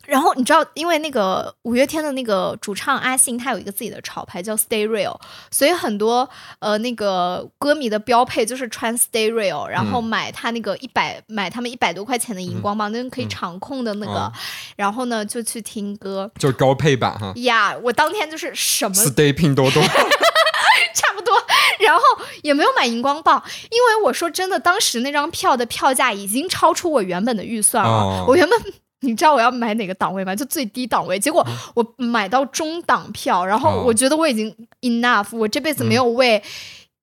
[0.09, 5.15] 然后你知道，因为那个五月天的那个主唱阿信，他有一个自己的潮牌叫 Stay Real，
[5.51, 6.27] 所以很多
[6.59, 14.33] 呃那个歌迷的标配就是穿 Stay Real，然后买他那个一百、买他们一百多块钱的荧光棒，那个可以场控的那个，哦。
[14.75, 16.29] 然后呢就去听歌。
[16.39, 17.31] 就高配版哈。
[17.37, 19.83] 呀我当天就是什么，Stay 拼多多，
[20.95, 21.33] 差不多，
[21.79, 22.01] 然后
[22.41, 27.89] 也没有买荧光棒，因为我说真的，当时那张票的票价已经超出我原本的预算了。
[27.89, 28.25] 哦。
[28.27, 28.59] 我原本
[29.01, 30.35] 你知道我要买哪个档位吗？
[30.35, 36.41] 就最低档位，结果嗯我买到中档票，然后哦我觉得我已经 enough，我这辈子没有为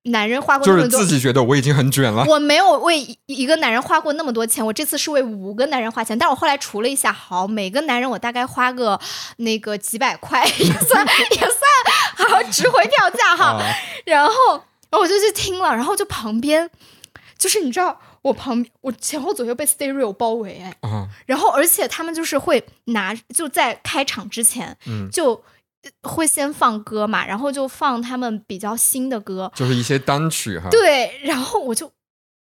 [0.05, 1.01] 男人花过就是那么多。
[1.01, 2.25] 自己觉得我已经很卷了。
[2.29, 9.01] 我没有为一一个男人花过那么多钱，我这次是为五个男人花钱，但我后来除了一下，好，每个男人我大概花个
[9.39, 13.45] 那个几百块，也算也算好值回票价哈。
[13.53, 13.63] 啊
[14.05, 14.33] 然后，
[14.91, 16.71] 然后我就去听了，然后就旁边，
[17.37, 25.35] 就是你知道，我旁我前后左右被 stereo 包围，哎，啊，然后而且他们就是会拿，就在开场之前，嗯就
[25.83, 30.69] 呃会先放歌嘛，然后就放他们比较新的歌，就是一些单曲哈。
[30.71, 31.93] 对，然后我就。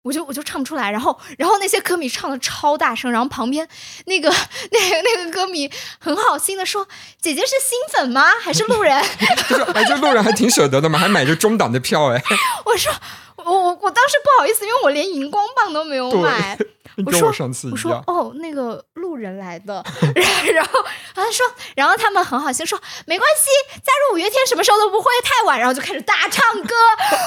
[0.03, 3.67] 我就我就唱不出来，然后然后那些歌迷唱的超大声，然后旁边
[4.07, 4.27] 那个
[4.71, 6.87] 那个那个歌迷很好心的说
[7.21, 8.23] ：“姐姐是新粉吗？
[8.41, 8.99] 还是路人？”
[9.47, 12.19] 就是哎，这路人还挺舍得的嘛，还买着中档的票哎。
[12.65, 12.91] 我说
[13.37, 16.57] 我我我当时不好意思，因为我连荧光棒都没有买。
[17.05, 18.03] 我说我上次我说。
[18.05, 20.83] 哦，那个路人来的，然后然后
[21.15, 26.75] 他说，然后他们很好心说没关系，加入五月天什么时候都不会太晚，然后就开始大唱歌，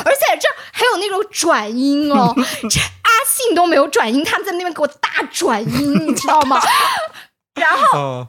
[0.04, 6.60] 而且这还有那种转音哦，这阿信都没有转音，他们在那边给我大转音，你知道吗？
[7.56, 8.28] 然后啊，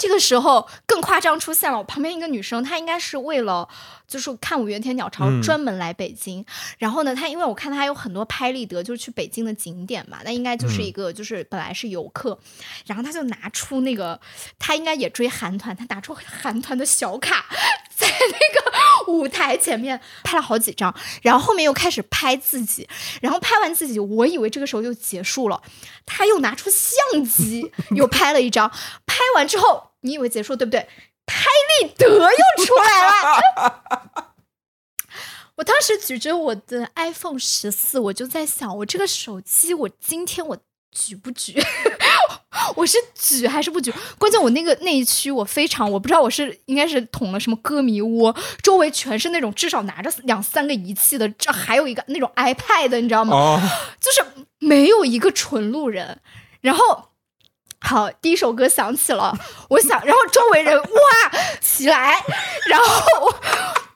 [0.00, 3.68] 这个时候更夸张出现了，我旁边一个女生，她应该是为了
[4.08, 5.42] 就是看五月天鸟巢嗯。
[5.42, 6.42] 专门来北京，
[6.78, 12.38] 然后呢，她因为我看她有很多拍立得，就是去北京的景点嘛，那应该就是一个就是本来是游客，
[12.86, 14.18] 然后她就拿出那个，
[14.58, 17.44] 她应该也追韩团，她拿出韩团的小卡，
[17.94, 22.88] 在那个舞台前面拍了好几张，然后后面又开始拍自己，
[23.20, 25.60] 然后拍完自己，我以为这个时候就结束了，
[26.06, 28.70] 她又拿出相机 又拍了一张，
[29.04, 30.88] 拍完之后，你以为结束对不对？
[31.26, 31.46] 拍
[31.82, 33.84] 立得又出来了。
[35.56, 40.58] 我当时举着我的 iPhone 十四，我就在想，我这个手机，我今天我
[40.90, 41.62] 举不举？
[42.76, 43.92] 我是举还是不举？
[44.18, 53.36] 关键我那个那一区，我非常我不知道我是应该是捅了什么歌迷窝，周围全是那种至少拿着两三个仪器的，这还有一个那种 iPad，你知道吗？
[53.36, 53.60] 哦，
[54.00, 56.20] 就是没有一个纯路人。
[56.62, 57.09] 然后，
[57.80, 59.36] 好，第一首歌响起了，
[59.68, 62.22] 我想， 然后周围人哇起来，
[62.68, 63.34] 然后，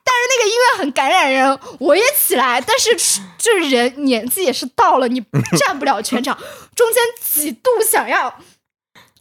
[0.03, 2.95] 但是那个音乐很感染人，我也起来，但是
[3.37, 5.23] 就是人年纪也是到了，你
[5.57, 6.37] 站不了全场，
[6.75, 8.39] 中间几度想要。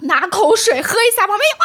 [0.01, 1.65] 拿口水喝一下，旁边哇，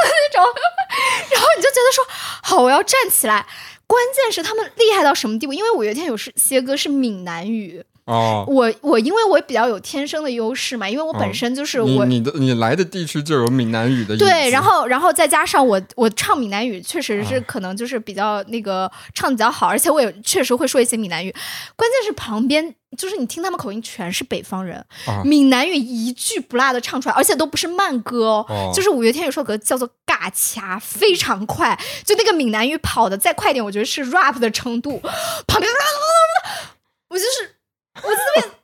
[0.00, 0.54] 就是那种，
[1.32, 2.06] 然后你就觉得说，
[2.42, 3.44] 好，我要站起来。
[3.86, 5.52] 关键是他们厉害到什么地步？
[5.52, 21.34] 因为五月天有是些歌是闽南语，哦，我我因为我比较有天生的优势嘛，因为我本身就是我、你你的你来的地区就有闽南语的，对，然后然后再加上我我唱闽南语确实是可能就是比较那个唱的比较好，而且我也确实会说一些闽南语。
[21.76, 25.22] 关键是旁边就是你听他们口音全是北方人，啊。
[25.24, 28.70] 闽南语一句不落的唱出来，而且都不是慢歌哦，哦。
[28.74, 35.00] 就是五月天有首歌叫做《尬掐》，非常快，就那个闽南语跑的再快点，我觉得是 rap 的程度，
[35.46, 35.72] 旁边
[37.08, 37.53] 我就是
[38.02, 38.54] 我这边。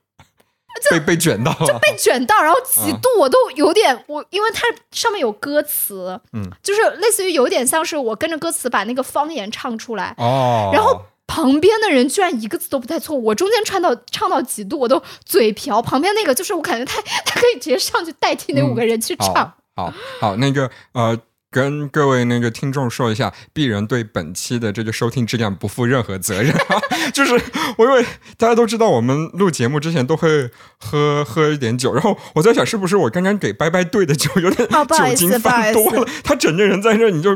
[0.91, 3.01] 被被卷到就，被卷到，然后几嗯。
[3.03, 21.17] 度我都有点我，因为它上面有歌词，嗯，就是类似于有点像是我跟着歌词把那个方言唱出来，哦，然后旁边的人居然一个字都不带错，我中间唱到唱到几度我都嘴瓢，旁边那个就是我感觉他他可以直接上去代替那五个人去唱，好好好，那个呃，
[21.51, 26.55] 跟各位那个听众说一下，鄙人对本期的这个收听质量不负任何责任。
[27.13, 27.33] 就是
[27.77, 28.05] 我因为
[28.37, 36.09] 大家都知道，我们录节目之前都会喝喝一点酒，然后我在想，是不是我刚刚给拜拜兑的酒有点酒精放多了？
[36.23, 37.31] 他整个人在这，你就。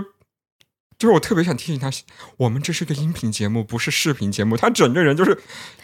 [0.99, 1.91] 就是我特别想提醒他，
[2.37, 4.57] 我们这是个音频节目，不是视频节目。
[4.57, 5.39] 他整个人就是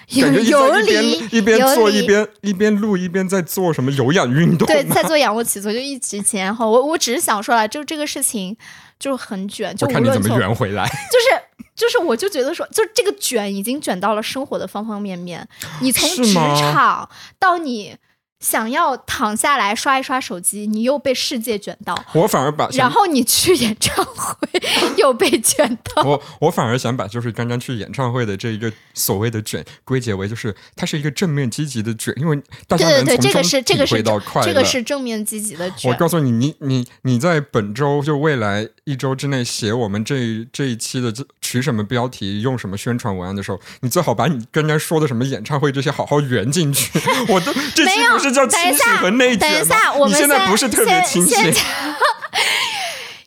[0.08, 4.66] 有感觉一有在一边一边做一边一边录一边在做什么有氧运动。
[4.66, 8.56] 对，在做仰卧起坐就一直前然后，我我只是想说了，就这个事情
[8.98, 10.86] 就是很卷，就看你怎么圆回来。
[10.86, 11.42] 就是
[11.74, 15.46] 就是，我就觉得说，就这个卷已经卷到了生活的方方面面。
[15.80, 17.96] 你从职场到你
[18.40, 24.48] 想要躺下来刷一刷手机，你又被世界卷到；我反而把，然后你去演唱会
[24.96, 26.02] 又被卷到。
[26.08, 34.48] 我我反而想把就是刚刚去演唱会的这一个所谓的卷归结为就是它是一个正面积极的卷，因为大家能从中体会到快乐。
[34.48, 35.90] 这个是正面积极的卷。
[35.90, 46.98] 我告诉你，你你你在本周就未来一周之内写我们这这一期的取什么标题、用什么宣传文案的时候，你最好把你刚刚说的什么演唱会这些好好圆进去。
[47.28, 48.29] 我都这期不是。
[48.30, 51.52] 叫清醒和内卷等一下，我们现在不是特别清醒。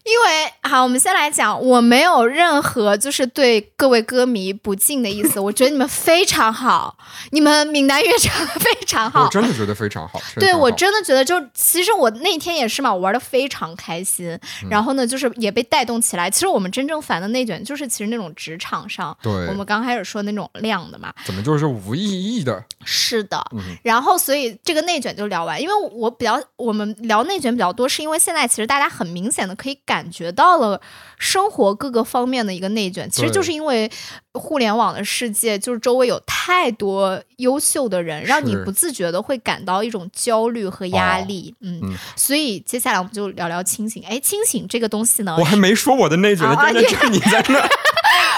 [0.04, 5.40] 因为好，我们先来讲，我没有任何就是对各位歌迷不敬的意思。
[5.40, 6.98] 我觉得你们非常好，
[7.32, 10.20] 你们闽南乐唱的非常好，我真的觉得非常好。
[10.36, 14.38] 对我真的觉得，就其实我那天也是嘛，我玩的非常开心。
[14.70, 16.30] 然后呢，就是也被带动起来。
[16.30, 22.62] 其实我们真正烦的内卷，就是其实那种职场上，对，我们刚开始说那种量的嘛，怎么就是无意义的？
[22.84, 23.42] 是的。
[23.82, 29.93] 然后所以这个内卷就聊完，因为我比较我们聊内卷比较多，是因为现在其实大家很明显的可以感。
[29.94, 30.82] 感觉到了
[31.20, 33.88] 生活各个方面的一个内卷，其实就是因为
[34.34, 41.54] 互联网的世界，就是周围有太多优秀的人，让你不自觉的会感到一种焦虑和压力。
[41.62, 41.80] 嗯，
[42.16, 44.04] 所以接下来我们就聊聊清醒。
[44.04, 45.36] 哎，清醒这个东西呢？
[45.38, 47.70] 我还没说我的内卷呢，刚才你在那。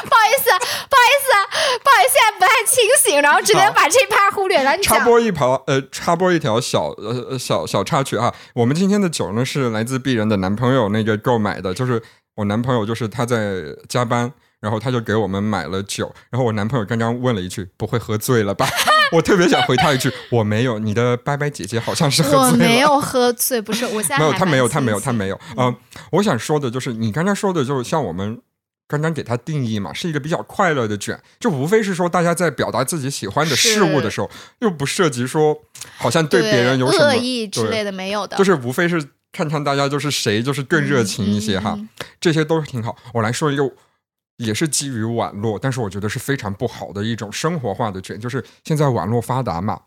[0.05, 1.27] 不好意思，不好意思，
[1.83, 4.77] 不好意思，现在不太清醒，然后只能把这趴忽略了。
[4.77, 8.33] 插播一条，呃，插播一条小呃小小插曲啊。
[8.53, 12.01] 我们今天的酒呢是来自鄙人的男朋友那个购买的，就是
[12.35, 16.13] 我男朋友，就是他在加班，然后他就给我们买了酒。
[16.29, 18.67] 然后我男朋友刚刚问了一句：“不会喝醉了吧？”
[19.11, 22.47] 我特别想回他一句：“我没有。”你的拜拜姐姐好像是喝醉了。
[22.51, 25.39] 我没有喝醉，不是，我现在没有，他没有，他没有，他没有。
[25.57, 25.75] 嗯，
[26.11, 28.41] 我想说的就是你刚刚说的，就是像我们。
[28.87, 35.57] 刚刚给它定义嘛，是一个比较快乐的卷，就无非是说大家在表达自己喜欢的事物的时候，又不涉及说
[35.97, 41.79] 好像对别人有什么恶意之类的，没有的，就是无非是看看大家就是谁就是更热情一些哈，
[42.19, 42.95] 这些都是挺好。
[43.13, 43.63] 我来说一个，
[44.37, 49.81] 也是基于网络，但是我觉得是非常不好的一种生活化的卷，就是现在网络发达嘛，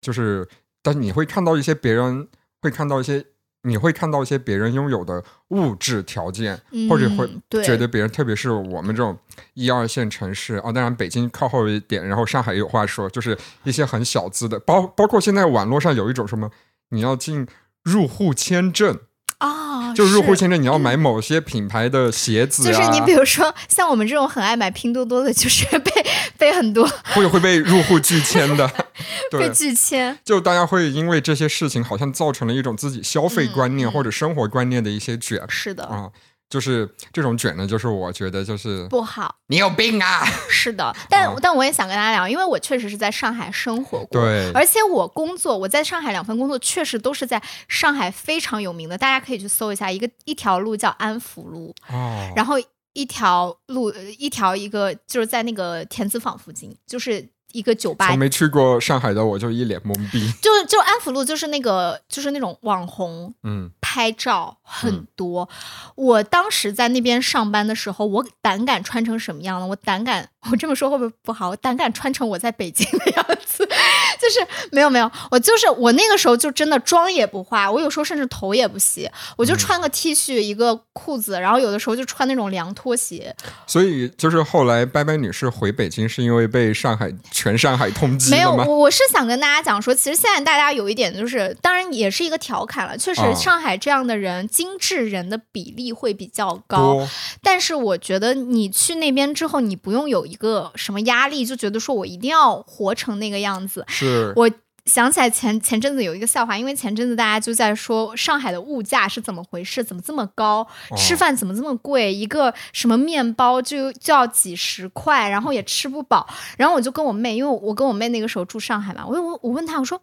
[0.00, 0.48] 就是
[0.82, 2.26] 但你会看到一些别人
[2.62, 3.24] 会看到一些。
[3.62, 7.28] 你会看到一些别人拥有的物质条件，或者会
[7.62, 9.16] 觉得别人，特别是我们这种
[9.54, 16.50] 一二线城市啊，当然北京靠后一点，然后上海有话说，就是一些很小资的，包包括现在网络上有一种什么，
[16.88, 17.46] 你要进
[17.82, 18.98] 入户签证。
[19.38, 25.90] 啊，就入户签证，你要买某些品牌的鞋子，就是你比如说像我们这种很爱买拼多多的，就是被
[26.38, 28.70] 被很多会会被入户拒签的，
[29.32, 30.18] 被拒签。
[30.24, 35.40] 就大家会因为这些事情，好像造成了一种自己消费观念或者生活观念的一些卷。
[35.48, 36.10] 是的啊。
[36.50, 39.36] 就是这种卷呢，就是我觉得就是不好。
[39.46, 40.24] 你有病啊！
[40.50, 52.56] 是的，但但我也想跟大家聊，因为我确实是在上海生活过，对，而且我工作，我在上海两份工作确实都是在上海非常有名的，大家可以去搜一下，一个一条路叫安福路，哦，然后
[52.92, 58.08] 一条路一条一个就是在那个田子坊附近，就是一个酒吧。
[58.08, 60.30] 从没去过上海的我就一脸懵逼。
[60.40, 63.70] 就就安福路就是那个就是那种网红，嗯。
[63.92, 65.48] 拍照很多，
[65.96, 69.66] 我当时在那边上班的时候，我胆敢穿成什么样呢？
[69.66, 71.48] 我胆敢， 我这么说会不会不好？
[71.48, 73.66] 我胆敢穿成我在北京的样子，
[74.20, 83.34] 就是没有没有，我就是我那个时候就真的妆也不化，我有时候甚至头也不洗，我就穿个 T 恤一个裤子，然后有的时候就穿那种凉拖鞋。
[83.66, 93.70] 所以就是后来拜拜女士回北京是因为被上海全上海通缉没有，我我是想跟大家讲说，其实现在大家有一点就是，当然也是一个调侃了，确实上海。
[93.78, 97.08] 这样的人，精致人的比例会比较高，
[97.42, 103.86] 但是我觉得你去那边之后，你不用有一个什么压力，就觉得说我一定要活成那个样子。
[103.88, 104.50] 是我
[104.86, 110.66] 想起来前前阵子有一个笑话，因为前阵子大家就在说上海的物价是怎么回事，怎么这么高，
[110.96, 116.28] 吃饭怎么这么贵，一个什么面包就就要几十块，然后也吃不饱。
[116.56, 120.00] 然后我就跟我妹，因为我跟我妹那个时候住上海嘛，我我我问她，我说。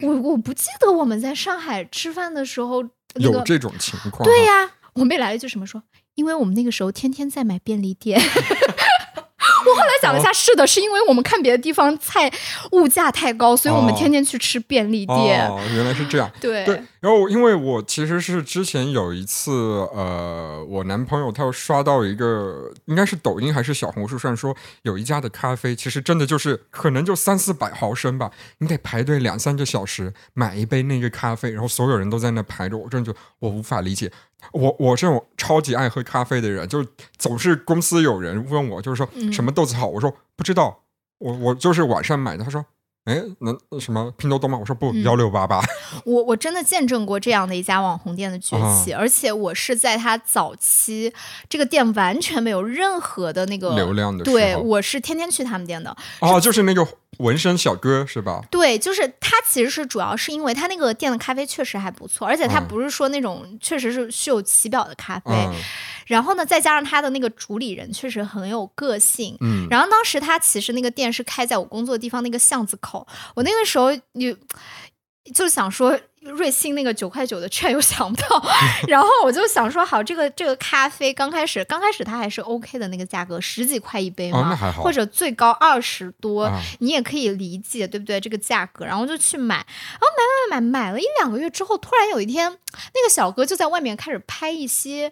[0.00, 2.82] 我我不记得我们在上海吃饭的时候
[3.14, 4.24] 有这种情况。
[4.24, 5.80] 对呀，我妹来了一句什么说？
[6.16, 8.20] 因为我们那个时候天天在买便利店。
[9.66, 12.30] 我后来想了一下，是的，是因为我们看别的地方菜
[12.72, 15.48] 物价太高，所以我们天天去吃便利店。
[15.48, 16.30] 哦，原来是这样。
[16.40, 16.82] 对对。
[17.00, 19.52] 然后，因为我其实是之前有一次，
[19.94, 34.10] 呃，我男朋友他刷到一个，应该是抖音还是小红书上说，有一家的咖啡，其实真的就是可能就三四百毫升吧，你得排队两三个小时买一杯那个咖啡，然后所有人都在那排着，我真的就我无法理解。
[34.52, 36.84] 我我这种超级爱喝咖啡的人，就
[37.16, 40.82] 总是公司有人问我，就是说什么豆子好，我说不知道，
[41.18, 42.44] 我我就是网上买的。
[42.44, 42.64] 他说
[43.04, 44.56] 哎，能什么拼多多吗？
[44.58, 45.60] 我说不，嗯幺六八八。
[46.04, 51.12] 我我真的见证过这样的一家网红店的崛起，啊而且我是在它早期，
[51.48, 55.94] 这个店完全没有任何的那个流量的时对，我是天天去他们店的。
[56.20, 56.86] 哦，就是那个
[57.18, 58.42] 纹身小哥是吧？
[58.50, 65.30] 对，就是他其实是主要是因为他那个店的咖啡确实还不错，而且它嗯不是说那种确实是虚有其表的咖啡。
[65.30, 65.52] 嗯
[66.06, 69.36] 然后呢，再加上他的那个主理人确实很有个性。
[69.40, 74.36] 嗯，然后当时他其实那个店是开在我工作的地方那个巷子口，我那个时候你
[75.32, 78.44] 就想说瑞幸那个九块九的券又想不到，
[78.88, 88.20] 然后我就想说好，这个这个咖啡刚开始刚开始它还是 OK 的那个价格，十几块一杯嘛，哦那还好或者最高二十多，啊你也可以理解，对不对？
[88.20, 90.06] 这个价格，然后就去买，然后
[90.50, 95.10] 买买买买了一两个月之后，突然有一天，那个小哥就在外面开始拍一些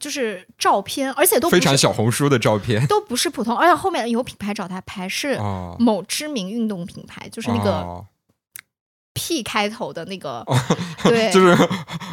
[0.00, 2.86] 就是照片，而且都非常小红书的照片。
[2.86, 8.06] 都不是普通，而且后面有品牌找他拍，是哦，某知名运动品牌，就是那个哦。
[9.14, 10.42] P 开头的那个，
[11.04, 11.54] 对， 就是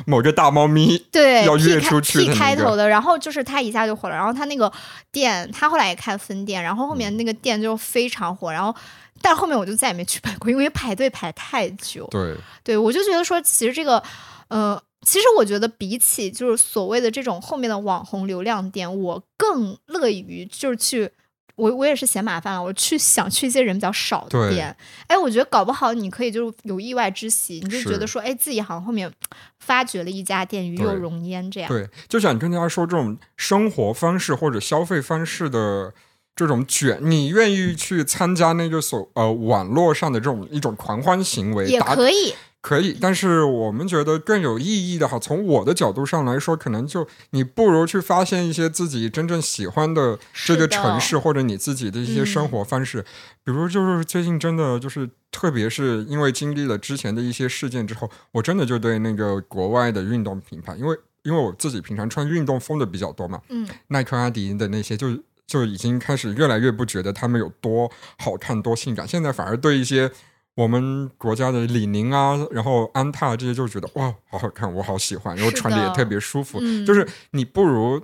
[0.06, 4.70] 某个大猫咪对要跃出去的 P 那个开头的，然后就是他一下就火了，然后他那个
[5.10, 6.98] 店，他后来也开分店，然后后嗯。
[6.98, 8.76] 面那个店就非常火，然后
[9.22, 12.06] 但后面我就再也没去拍过，因为排队排太久。
[12.12, 14.04] 对，对我就觉得说，其实这个，
[14.50, 21.12] 呃，其实我觉得比起就是所谓的这种后面的网红流量店，我更乐于就是去。
[21.56, 24.74] 我我也是嫌麻烦了，我去想去一些人比较少的店，
[25.08, 29.12] 哎，我觉得搞不好你可以就是有意外之喜，你就觉得说，哎，自己好像后面
[29.60, 31.68] 发掘了一家店，与有对荣焉这样。
[31.68, 35.94] 对，就想跟大家说，这种生活方式或者消费方式的
[36.34, 53.02] 这种卷，你愿意去参加那个所呃网络上的这种一种狂欢行为，也可以，可以，但是我们觉得更有意义的哈，从我的角度上来说，可能就你不如去发现一些自己真正喜欢的这个城市，或者你自己的一些生活方式。
[53.44, 65.08] 比如就是最近真的就是，特别是因为经历了之前的一些事件之后，我真的就对那个国外的运动品牌，因为因为我自己平常穿运动风的比较多嘛，嗯，耐克、阿迪的那些就。
[65.50, 70.12] 就已经开始越来越不觉得他们有多好看、多性感，现在反而对一些
[70.60, 76.60] 我们国家的李宁啊，然后安踏这些就觉得哇，好好看，我好喜欢，然后穿的也特别舒服。
[76.62, 78.02] 嗯就是你不如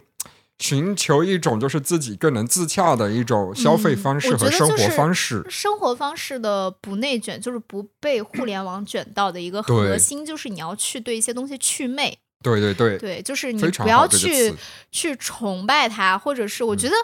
[0.58, 5.45] 寻求一种就是自己更能自洽的一种消费方式和生活方式。
[5.49, 12.18] 生活方式的不内卷，就是不被互联网卷到的一个核心，就是你要去对一些东西祛魅。
[12.46, 14.54] 对对对，对，就是你不要去
[14.91, 16.78] 去崇拜它，或者是我嗯。
[16.78, 16.96] 觉得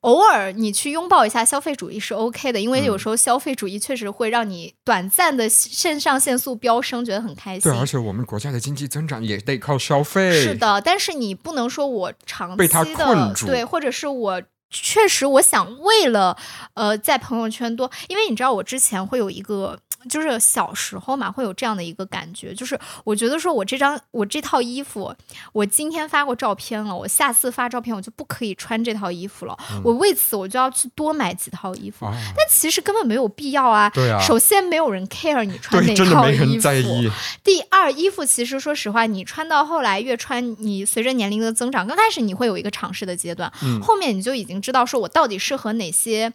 [0.00, 2.98] 偶尔你去拥抱一下消费主义是 OK 的，因为有嗯。
[2.98, 7.70] 时候消费主义确实会让你短暂的肾上腺素飙升，觉得很开心。
[7.70, 7.78] 对，。
[7.78, 10.32] 而且我们国家的经济增长也得靠消费。
[10.32, 16.36] 是，的，但是你不能说我长期的对，或者是我确实我想为了
[16.74, 19.78] 呃在朋友圈多，因为你知道我之前会有一个。
[20.08, 25.12] 就是小时候嘛，会有这样的一个感觉，就是我觉得说我这张我这套衣服，
[25.52, 33.90] 我今天发过照片了，我下次发照片我就不可以穿这套衣服了，我为此我就要去多买几套衣服，啊，但其实根本没有必要啊。
[33.90, 37.10] 对啊首先没有人 care 你穿对，哪套衣服，没人在意。
[37.42, 46.32] 第二，衣服其实说实话，你穿到后来越穿，你随着年龄的增长，刚开始你会有一个尝试的阶段，嗯后面你就已经知道说我到底适合哪些。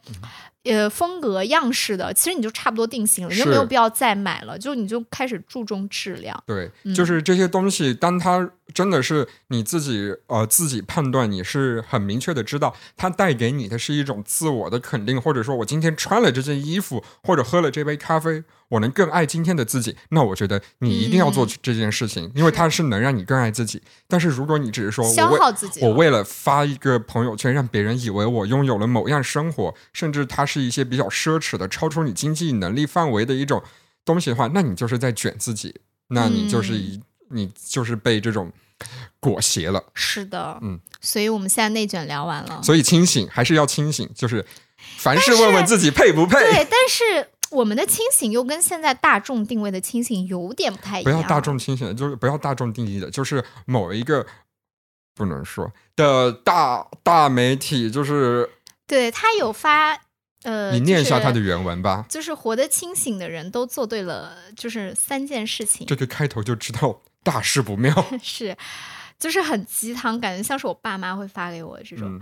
[0.64, 6.40] 呃，风格样式的，其实你就差不多定型了，你就没有必要再买了，就你就开始注重质量。
[6.46, 19.96] 对，嗯就是这些东西，当它真的是你自己呃自己判断，你是很明确的知道它带给你的是一种自我的肯定，或者说我今天穿了这件衣服，或者喝了这杯咖啡，我能更爱今天的自己。
[20.10, 23.82] 那我觉得你一定要做嗯这件事情，因为它是能让你更爱自己。
[24.08, 33.62] 但是如果你只是说消我为耗自己了我为了发一个朋友圈，让别人以为我拥有了某样生活，甚至它是一些比较奢侈的、超出你经济能力范围的一种
[34.06, 35.76] 东西的话，那你就是在卷自己，
[36.10, 37.02] 那你就是一、嗯
[37.34, 38.52] 你就是被这种
[39.20, 39.84] 裹挟了。
[39.94, 42.62] 是的，嗯，所以我们现在内卷聊完了。
[42.64, 44.46] 所以清醒还是要清醒，就是
[44.98, 51.14] 凡事问问自己配不配，对，但是我们的清醒又跟现在大众定位的清醒有点不太一样。
[51.14, 54.26] 不要大众清醒的，就是不要大众定义的，就是某一个
[55.14, 58.50] 不能说的大大媒体，就是
[58.88, 60.00] 对他有发，
[60.44, 62.06] 呃，你念一下他的原文吧。
[62.10, 67.94] 就是活得清醒的人都做对了，就是三件事情，这个开头就知道大事不妙。
[68.22, 68.56] 是，
[69.20, 72.08] 就是很鸡汤，感觉像是我爸妈会发给我的这种。
[72.10, 72.22] 嗯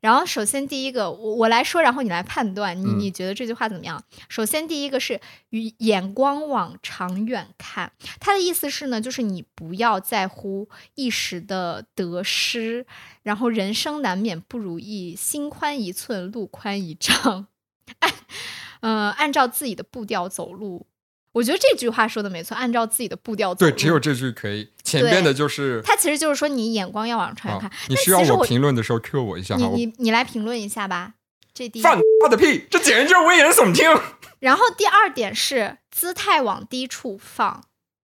[0.00, 4.02] 然后，首先第一个，我我来说，然后你来判断，你嗯你觉得这句话怎么样？
[4.30, 5.20] 首先第一个是
[5.50, 12.86] 与眼光往长远看，他的意思是呢，就是你不要在乎一时的得失，
[13.22, 17.48] 然后人生难免不如意，心宽一寸，路宽一丈。
[18.00, 18.10] 哎，
[18.80, 20.86] 呃，按照自己的步调走路。
[21.32, 23.60] 我觉得这句话说的没错，按照自己的步调走。
[23.64, 24.68] 对，只有这句可以。
[24.82, 27.70] 前边的就是他，其实就是说你眼光要往长远看。
[27.88, 31.14] 你需要我评论的时候 Q 我一下，你你你来评论一下吧。
[31.54, 33.86] 这第一放他的屁，这简直就是危言耸听。
[34.40, 37.64] 然后第二点是姿态往低处放，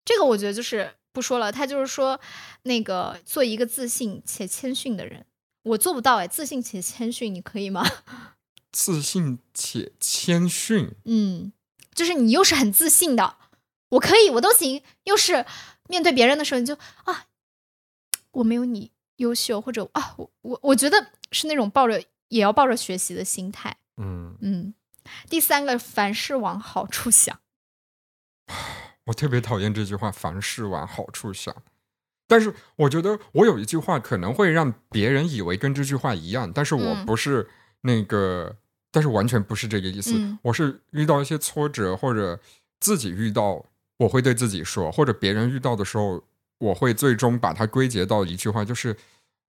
[0.04, 1.52] 这个我觉得就是不说了。
[1.52, 2.18] 他就是说
[2.62, 5.26] 那个做一个自信且谦逊的人，
[5.64, 7.86] 我做不到哎，自信且谦逊，你可以吗？
[8.72, 11.52] 自信且谦逊，嗯。
[11.94, 13.36] 就是你又是很自信的，
[13.90, 14.82] 我可以，我都行。
[15.04, 15.44] 又是
[15.88, 16.74] 面对别人的时候，你就
[17.04, 17.26] 啊，
[18.30, 23.76] 我没有你优秀，或者啊，我我我觉得是那种抱着也要抱着学习的心态。
[23.98, 24.74] 嗯嗯。
[25.28, 27.40] 第三个，凡事往好处想。
[29.06, 31.54] 我特别讨厌这句话“凡事往好处想”，
[32.28, 37.50] 但是我觉得我有一句话可能会让别人以为跟这句话一样，但是我不是
[37.82, 38.56] 那个。
[38.92, 40.14] 但是完全不是这个意思。
[40.42, 42.38] 我是遇到一些挫折，或者
[42.78, 43.64] 自己遇到，
[43.96, 46.22] 我会对自己说，或者别人遇到的时候，
[46.58, 48.94] 我会最终把它归结到一句话，就是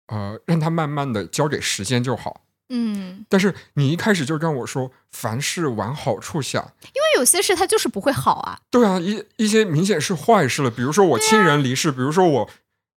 [0.08, 2.46] 呃，让他慢慢的交给时间就好。
[2.70, 3.26] 嗯。
[3.28, 8.60] 但是你一开始就跟我说，凡事往好处想，因为有些事它就是不会好啊。
[8.72, 12.50] 对啊，一一些明显是坏事了，比如说我亲人离世，比如说我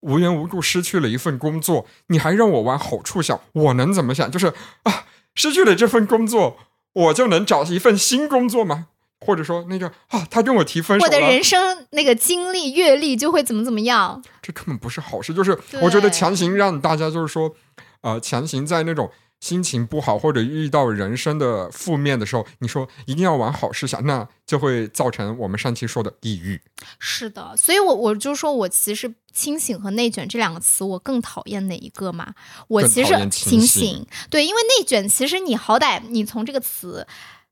[0.03, 4.31] 无缘无故失去了一份工作，你还让我往好处想，我能怎么想？
[4.31, 4.47] 就是
[4.85, 5.07] 啊。
[5.37, 6.57] 失去了这份工作，
[6.93, 8.87] 我就能找一份新工作吗？
[9.21, 14.21] 或者说，那个啊，他跟我提分手，我的人生那个经历阅历就会怎么怎么样？
[14.43, 15.33] 这根本不是好事。
[15.33, 17.55] 就是我觉得强行让大家就是说，
[18.01, 19.11] 呃，强行在那种。
[19.41, 26.61] 心情不好或者遇到人生的负面的时候，你说一定要往好事想，那就会造成我们上期说的抑郁。
[26.99, 32.35] 是的，所以我我就说我其实清醒和内卷这两个词，我更讨厌哪一个嘛？
[32.69, 37.07] 我其实清醒，对，因为内卷其实你好歹你从这个词。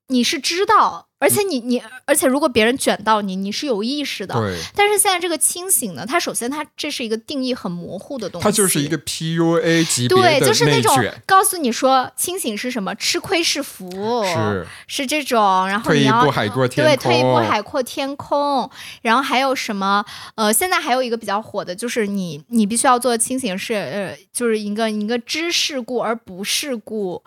[0.09, 4.35] 你是知道，而且你你，而且如果别人卷到你，你是有意识的。
[4.35, 4.59] 对。
[4.77, 8.45] 但是现在这个清醒呢，它首先它这是一个定义很模糊的东西。
[8.45, 10.95] 它就是一个 PUA 级别的对，就是那种
[11.25, 15.67] 告诉你说清醒是什么，吃亏是福，是是这种。
[15.67, 16.95] 然后你要退一步海阔天空。
[16.95, 18.71] 对，退一步海阔天空。
[19.01, 20.05] 然后还有什么？
[20.35, 27.23] 呃，现在还有一个比较火的，就是你你必须要做清醒是呃，就是一个一个知世故而不世故。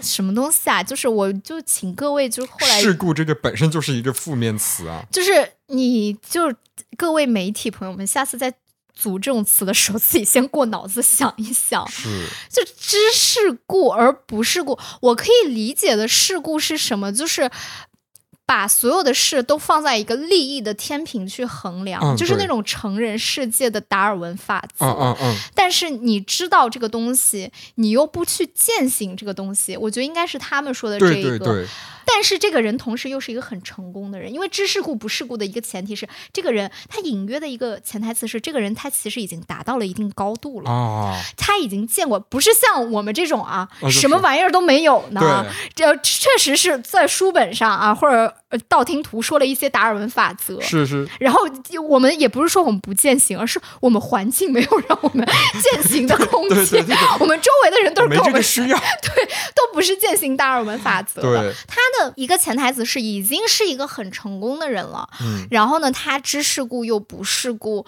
[0.00, 0.82] 什么东西啊？
[0.82, 5.04] 就是我就请各位，就是后来事故这个本身就是一个负面词啊。
[5.10, 6.52] 就是你就
[6.96, 8.52] 各位媒体朋友们，下次在
[8.94, 11.88] 组这种词的时候，自己先过脑子想一想。
[11.88, 17.12] 是，就知事故而不是故，我可以理解的事故是什么？
[17.12, 17.50] 就是。
[18.48, 24.86] 把所有的事都放在一个利益的天平去衡量，就是那种成人世界的达尔文法则。
[24.86, 25.36] 嗯嗯嗯。
[25.54, 31.12] 但是你知道这个东西，你又不去践行这个东西，我觉得应该是他们说的这个。
[31.12, 31.66] 对对对。
[32.10, 45.44] 但是这个人同时又是一个很成功的人，因为知世故不世故的一个前提是，这个人他隐约的一个潜台词是，这个人他其实已经达到了一定高度了啊，他已经见过，不是像我们这种啊，什么玩意儿都没有呢。
[45.74, 48.34] 这确实是在书本上啊，或者
[48.68, 51.06] 道听途说了一些达尔文法则，是是。
[51.20, 51.40] 然后
[51.86, 55.28] 我们也不是说我们不践行，而是我们环境没有让我们
[55.62, 56.82] 践行的空间，
[57.20, 61.54] 我们周围的人都是跟我们需要， 对，都不是践行达尔文法则的。
[61.66, 61.97] 他的。
[62.16, 67.84] 一个潜台词是已经是一个很成功的人了，嗯，然后呢，他知世故又不世故，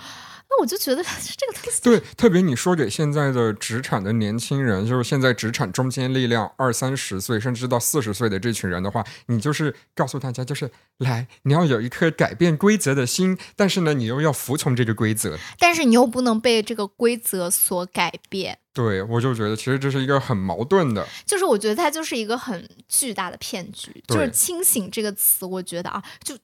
[0.51, 1.03] 那我就觉得
[1.39, 18.59] 这个东西对，特别你说给现在的职场的年轻人，就是现在职场中坚力量二三十岁甚至到四十岁的这群人的话，你就是告诉大家，就是来，你要有一颗改变规则的心，但是呢，你又要服从这个规则，但是你又不能被这个规则所改变。
[18.73, 24.03] 对，我就觉得其实这是一个很矛盾的，就是我觉得它就是一个很巨大的骗局。
[24.07, 26.37] 就是“清醒”这个词，我觉得啊，就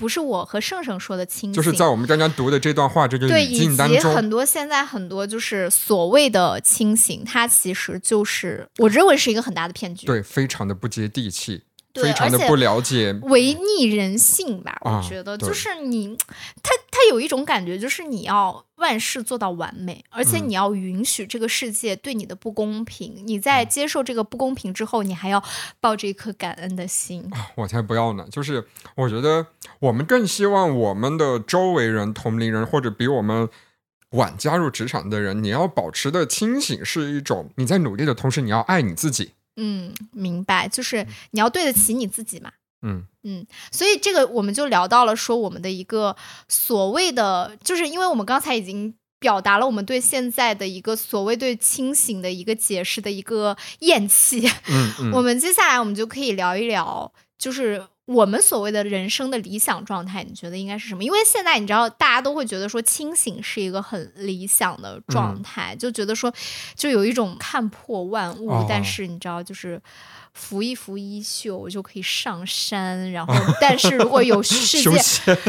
[0.00, 11.64] 不是我和圣圣说的“清醒”，就是在我们刚刚读的这段话这个语境当中，以及很多现在很多就是所谓的“清醒”，它其实就是我认为是一个很大的骗局，对，非常的不接地气。
[11.94, 14.78] 非常的不了解，违逆人性吧？
[14.82, 16.16] 我觉得就是你，
[16.62, 23.22] 他他有一种感觉，就是你要万事做到完美，而且你要允许这个世界对你的不公平。
[23.26, 25.42] 你在接受这个不公平之后，你还要
[25.80, 27.28] 抱着一颗感恩的心。
[27.56, 28.26] 我才不要呢！
[28.30, 29.46] 就是我觉得
[29.80, 33.48] 我们更希望我们的周围人、同龄人或者比我们
[34.10, 39.32] 晚加入职场的人，你要保持的清醒，是一种你在努力的同时，你要爱你自己。
[39.62, 42.50] 嗯，明白，就是你要对得起你自己嘛。
[42.82, 46.16] 嗯嗯，所以这个我们就聊到了说我们的一个
[46.48, 54.48] 所谓的，就是因为我们刚才已经表达了我们对现在的一个所谓对清醒的一个解释的一个厌弃。
[54.68, 61.04] 嗯嗯， 我们接下来我们就可以聊一聊，就是我们所谓的人生的理想状态，你觉得应该是什么？
[61.04, 66.32] 因为现在你知道，大家都会觉得说清醒是一个很理想的状态，就觉得说
[66.74, 69.80] 就有一种看破万物，哦但是你知道，就是
[70.34, 74.98] 拂一拂衣袖就可以上山，然后 但是如果有世界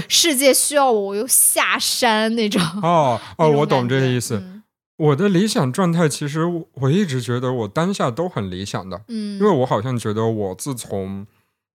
[0.07, 2.61] 世界需要我，我又下山那种。
[2.83, 4.35] 哦哦， 我懂这个意思。
[4.37, 4.57] 嗯
[4.97, 11.25] 我的理想状态，其实我我一直觉得我当下都很理想的，嗯，因为我好像觉得我自从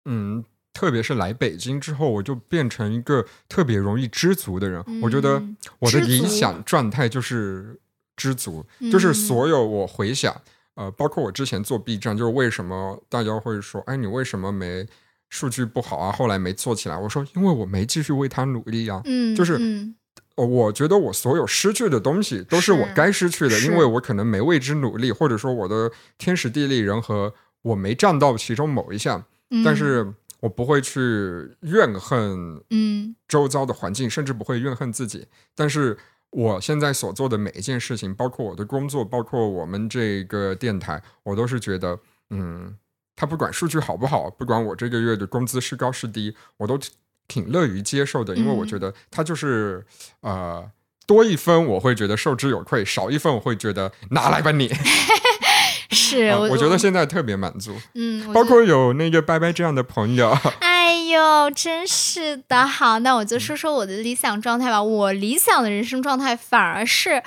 [0.05, 0.45] 嗯，
[0.77, 4.85] 特别是来北京之后，我就变成一个特别容易知足的人。
[5.01, 7.81] 我觉得嗯我的理想状态就是
[8.15, 8.63] 知足，
[8.93, 10.39] 就是嗯所有我回想，
[10.75, 14.87] 呃，包括我之前做 B 站，就是为什么大家会说，哎，你为什么没
[15.31, 16.13] 数据不好啊？
[16.13, 19.01] 后来没做起来，我说因为我没继续为他努力啊。
[19.07, 19.59] 嗯，就是
[20.35, 29.25] 我觉得我所有失去的东西都是我该失去的，因为我可能没为之努力，或者说我的天时地利人和我没占到其中某一项，
[29.65, 31.01] 但嗯是我不会去
[31.61, 35.27] 怨恨嗯周遭的环境，甚至不会怨恨自己。
[35.55, 35.97] 但是
[36.31, 41.99] 我现在所做的每一件事情，包括我的工作，包括我们这个电台，我都是觉得，
[42.31, 42.77] 嗯，
[43.15, 46.93] 他不管数据好不好，不管我这个月的工资是高是低，我都挺
[47.29, 49.85] 挺乐于接受的，因为我嗯觉得他就是
[50.21, 50.71] 呃。
[51.07, 54.67] 多一分我会觉得受之有愧，少一分我会觉得拿来吧你。
[56.11, 60.31] 是我啊我觉得现在特别满足，嗯，包括有那个拜拜这样的朋友，
[60.61, 62.67] 哎呦，真是的。
[62.67, 64.83] 好，那我就说说我的理想状态吧。
[64.83, 67.23] 我理想的人生状态反而是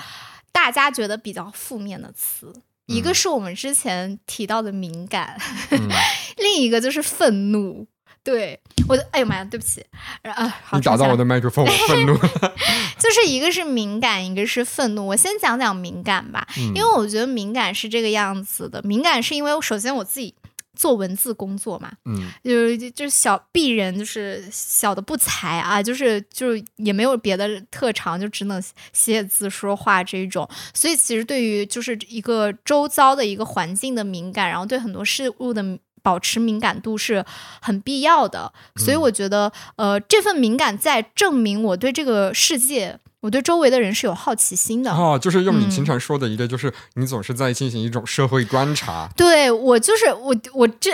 [0.51, 2.53] 大家觉得比较负面的词，
[2.87, 5.39] 一个嗯是我们之前提到的敏感，
[5.71, 5.89] 嗯，
[6.37, 7.87] 另一个就是愤怒。
[8.23, 9.85] 对我的，哎呦妈呀，对不起，
[10.23, 11.17] 啊，好，你打到我的。
[11.19, 12.15] 的麦克风，我愤怒。
[12.97, 15.05] 就是一个是敏感，一个是愤怒。
[15.05, 18.81] 我先讲讲敏感吧，嗯因为我觉得敏感是这个样子的。
[18.83, 20.33] 敏感是因为首先我自己
[20.75, 28.63] 做文字工作嘛，嗯就是就是小鄙人，就是小的不才啊，就是就是也没有别的特长，就只能
[28.93, 30.47] 写字说话这种。
[30.73, 35.79] 所以其实对于就是一个周遭的一个环境的敏感，然后对很多事物的。
[36.01, 37.25] 保持敏感度是
[37.61, 44.91] 很必要的，所以我觉得，呃，这份敏感在证明我对这个世界、我对周围的人是有好奇心的。
[44.91, 49.09] 哦，就是用你嗯经常说的一个，就是你总是在进行一种社会观察。
[49.15, 50.91] 对我就是我，我这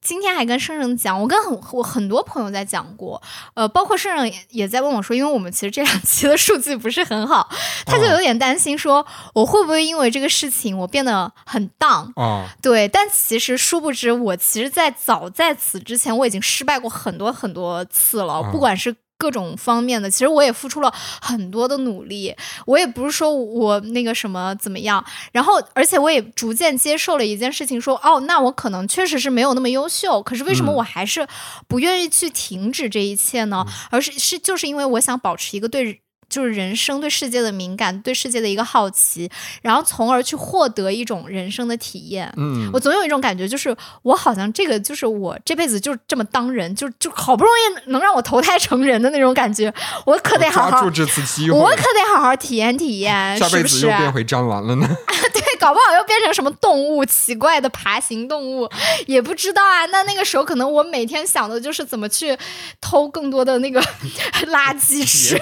[0.00, 3.22] 今天还跟圣圣讲，我跟很我很多朋友在讲过，
[3.54, 7.48] 呃，包括圣圣也也在问我说，因为我们其实这两期的数据不是很好，
[7.86, 12.10] 他就有点担心说，我会不会因为这个事情我变得很 down？
[12.16, 18.96] 哦，对，但其实殊不知，我其实，在早在此之前，我已经失败过很多很多次了，啊不管是。
[19.18, 30.78] 各种方面的，其实我也付出了很多的努力，我也不是说我那个什么怎么样，然后而且我也逐渐接受了一件事情说，哦，那我可能确实是没有那么优秀，可是为什么嗯。
[30.78, 31.26] 我还是
[31.66, 33.66] 不愿意去停止这一切呢？
[33.90, 36.00] 而是是就是因为我想保持一个对
[36.38, 39.28] 就是人生对世界的敏感，对世界的一个好奇，
[39.60, 42.32] 然后从而去获得一种人生的体验。
[42.36, 49.74] 嗯我总有一种感觉，就是我好像这个就是我这辈子就这么当人，就就好不容易能让我投胎成人的那种感觉，
[50.06, 53.64] 我可得好好抓住，这次机会，我可得好好体验体验， 下辈？
[53.64, 54.88] 子又变回蟑螂了呢。
[55.34, 58.70] 对，搞不好又变成什么动物，奇怪的爬行动物，
[59.06, 59.84] 也不知道啊。
[59.86, 62.38] 那那个时候，可能我每天想的就是怎么去
[62.80, 63.82] 偷更多的那个
[64.46, 65.36] 垃圾吃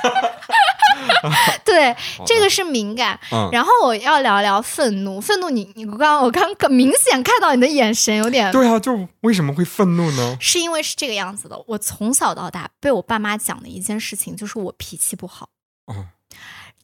[1.64, 1.94] 对，
[2.26, 3.18] 这个是敏感。
[3.30, 10.36] 嗯，然后我要聊聊愤怒，愤怒你，你刚刚我刚刚明显看到你的眼神有点，对啊，就为什么会愤怒呢？
[10.40, 11.62] 是因为是这个样子的。
[11.68, 15.50] 我从小到大被我爸妈讲的一件事情就是我脾气不好，
[15.86, 16.06] 哦，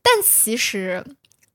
[0.02, 1.04] 但其实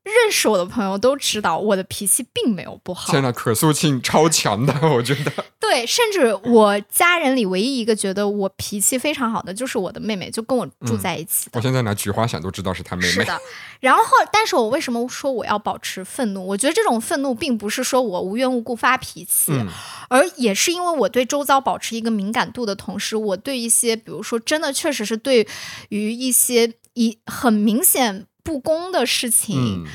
[0.04, 3.12] 认识我的朋友都知道我的脾气并没有不好。
[3.12, 5.32] 天呐，可塑性超强的， 我觉得。
[5.60, 11.52] 对，甚至我家人里唯一一个觉得我脾气非常好的就是我的妹妹，就跟我住在一起的。
[11.54, 13.10] 我现在拿菊花想都知道是他妹妹。
[13.10, 13.40] 是的，
[13.80, 16.46] 然后后，但是我为什么说我要保持愤怒？
[16.46, 19.68] 我觉得这种愤怒并不是说我无缘无故发脾气，嗯
[20.10, 25.48] 而也是因为我对周遭保持一个敏感度的同时，我对一些，比如说真的确实是对
[25.90, 29.88] 于一些一很明显不公的事情，嗯，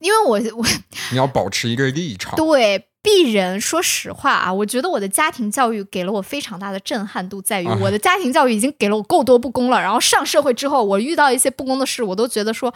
[0.00, 0.66] 因为我我
[1.10, 2.34] 你要保持一个立场。
[2.36, 2.88] 对。
[3.06, 9.80] 鄙人，说实话啊，我觉得我的家庭教育给了我非常大的震撼度，在于啊我的家庭教育已经给了我够多不公了。
[9.80, 12.74] 然后上社会之后，我遇到一些不公的事，我都觉得说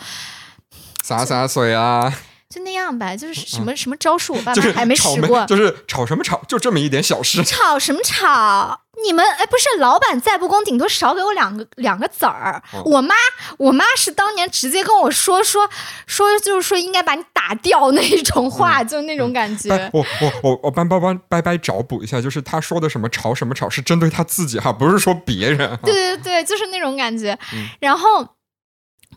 [1.03, 2.17] 洒洒水啊，
[2.49, 5.45] 就那样吧，就是什么、什么招数，我爸还没吵使过。
[5.47, 7.43] 就是吵什么吵，就这么一点小事。
[7.45, 8.83] 吵什么吵？
[9.05, 12.63] 你们哎，不是老板再不公，顶多少给我两个两个子儿。
[12.85, 13.15] 我妈，
[13.59, 15.69] 我妈是当年直接跟我说说
[16.07, 19.91] 说，就是说应该把你打掉那种话，就那种感觉。
[19.93, 25.79] 我我我我帮帮帮拜拜找补一下，就是他说的什么吵什么吵，是针对他自己哈，不是说别人。
[25.83, 27.39] 对对对，就是那种感觉。
[27.81, 28.27] 然后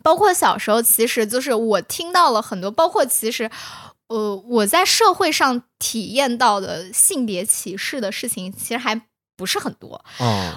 [0.02, 3.50] 包括小时候，其实就是我听到了很多，包括其实
[4.08, 9.02] 呃我在社会上体验到的性别歧视的事情，其实还。
[9.36, 10.00] 不是很多，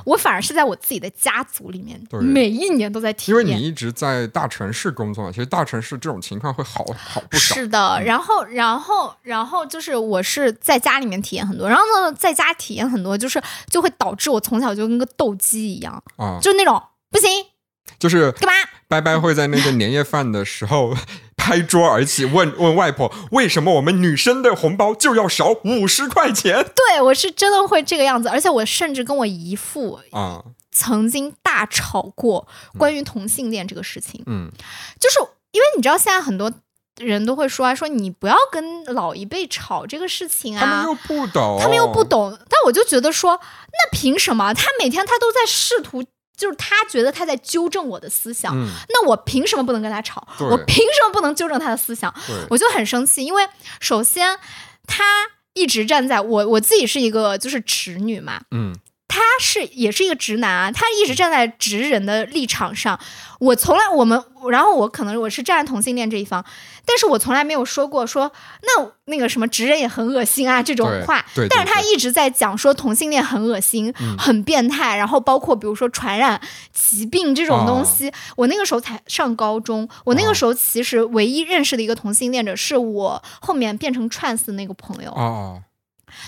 [0.04, 3.40] 我反而是在我自己的家族里面，每一年都在体验。
[3.40, 7.54] 因为你一直在大城市工作，其实大城市这种情况会好好不少。
[7.54, 17.28] 是的，然后，然后，然后就是我是在家里面体验很多，然后呢，在家体验很多，就是就会导致我从小就跟个斗鸡一样啊，就那种不行，
[17.98, 18.52] 就是干嘛？
[18.88, 20.94] 拜拜会在那个年夜饭的时候。
[21.36, 26.56] 拍桌而起，问问外婆为什么我们女生的红包就要少五十块钱？
[26.74, 30.42] 对我是真的会这个样子，而且我甚至跟我姨父啊
[30.72, 34.24] 曾经大吵过关于同性恋这个事情。
[34.26, 34.50] 嗯，
[34.98, 35.20] 就是
[35.52, 36.50] 因为你知道现在很多
[36.96, 42.36] 人都会说啊，说你不要跟老一辈吵这个事情啊，他们又不懂，他们又不懂。
[42.36, 44.52] 但我就觉得说，那凭什么？
[44.52, 46.02] 他每天他都在试图。
[46.36, 48.54] 就是他觉得他在纠正我的思想，
[48.88, 50.26] 那我凭什么不能跟他吵？
[50.40, 52.14] 我凭什么不能纠正他的思想？
[52.50, 53.48] 我就很生气，因为
[53.80, 54.38] 首先
[54.86, 55.04] 他
[55.54, 58.76] 一直站在我我自己是一个就是直女嘛，嗯。
[59.08, 62.98] 他是也是一个直男啊，他一直站在直人的立场上。
[63.38, 66.42] 我从来我们，然后我可能我是站在同性恋这一方，
[66.86, 68.32] 但是我从来没有说过说
[68.62, 71.24] 那那个什么直人也很恶心啊这种话。
[71.50, 76.40] 但是他一直在讲说同性恋很恶心、很变态，然后包括比如说传染
[76.72, 78.10] 疾病这种东西。
[78.36, 85.60] 我那个时候才上高中，我那个时候其实唯一认识的一个同性恋者是我后面变成 trans 的那个朋友啊。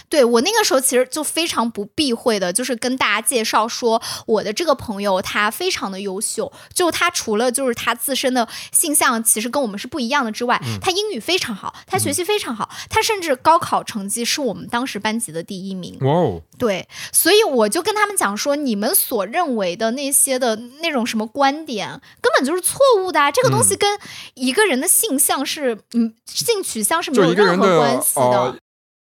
[0.09, 15.97] 对我那个时候其实就非常不避讳的，就是跟大家介绍说我的这个朋友他非常的优秀，就他除了就是他自身的性向其实跟我们是不一样的之外，他英语非常好，他学习非常好，他甚至高考成绩是我们当时班级的第一名。
[16.01, 16.43] 哇哦！
[16.59, 21.89] 对，所以我就跟他们讲说，你们所认为的那些的那种什么观点
[22.21, 23.99] 根本就是错误的啊，这个东西跟
[24.35, 28.59] 一个人的性向是嗯性取向是没有任何关系的。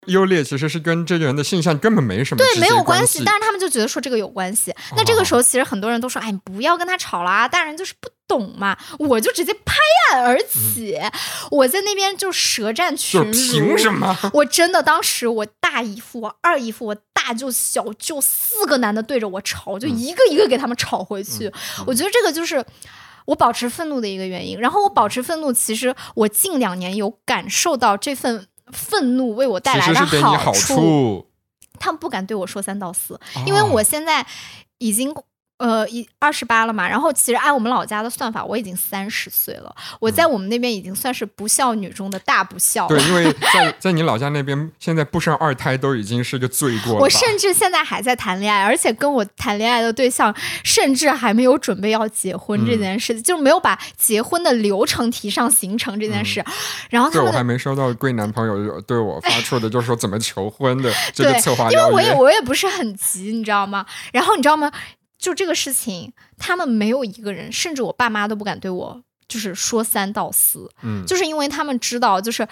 [0.07, 4.75] 优劣其实是跟这个人的性向根本没什么对没有关系，但是他们就觉得说这个有关系。
[4.97, 9.75] 那这个时候其实很多人都说：“哎，你不要跟他吵啦，大人就是不懂嘛。”我就直接拍
[10.13, 10.99] 案而起，
[11.51, 13.33] 我在那边就舌战群儒。
[13.33, 14.17] 凭什么？
[14.35, 21.53] 我真的当时我大姨夫、我二姨夫、我大舅、小舅四个男的对着我吵，就一个一个给他们吵回去。
[21.87, 22.65] 我觉得这个就是
[23.27, 24.59] 我保持愤怒的一个原因。
[24.59, 28.47] 然后我保持愤怒，其实我近两年有感受到这份。
[28.73, 31.27] 愤怒为我带来的好处，
[31.79, 34.27] 他们不敢对我说三道四，因为我现在
[34.79, 35.15] 已经。
[35.65, 39.75] 呃，一二十八了嘛，然后其实按我们老家的算法，我已经三十岁了。
[39.99, 42.87] 我在我们那边已经算是不孝女中的大不孝。
[42.87, 46.99] 对，因为 在在你老家那边，现在不生二胎都已经是个罪过了。
[46.99, 56.45] 我甚至现在还在谈恋爱，而且跟我谈恋爱的对象，甚至还没有准备要结婚这件事，就没有把结婚的流程提上行程这件事。
[56.91, 61.71] 然后，对我还没收到贵男朋友对我发 出的，就是说怎么求婚的这个策划。
[61.71, 63.87] 因为我也我也不是很急，你知道吗？
[64.13, 64.71] 然后你知道吗？
[65.25, 70.71] 就这个事情，他们没有一个人，甚至我爸妈都不敢对我就是说三道四。
[70.83, 72.47] 嗯，就是因为他们知道，就是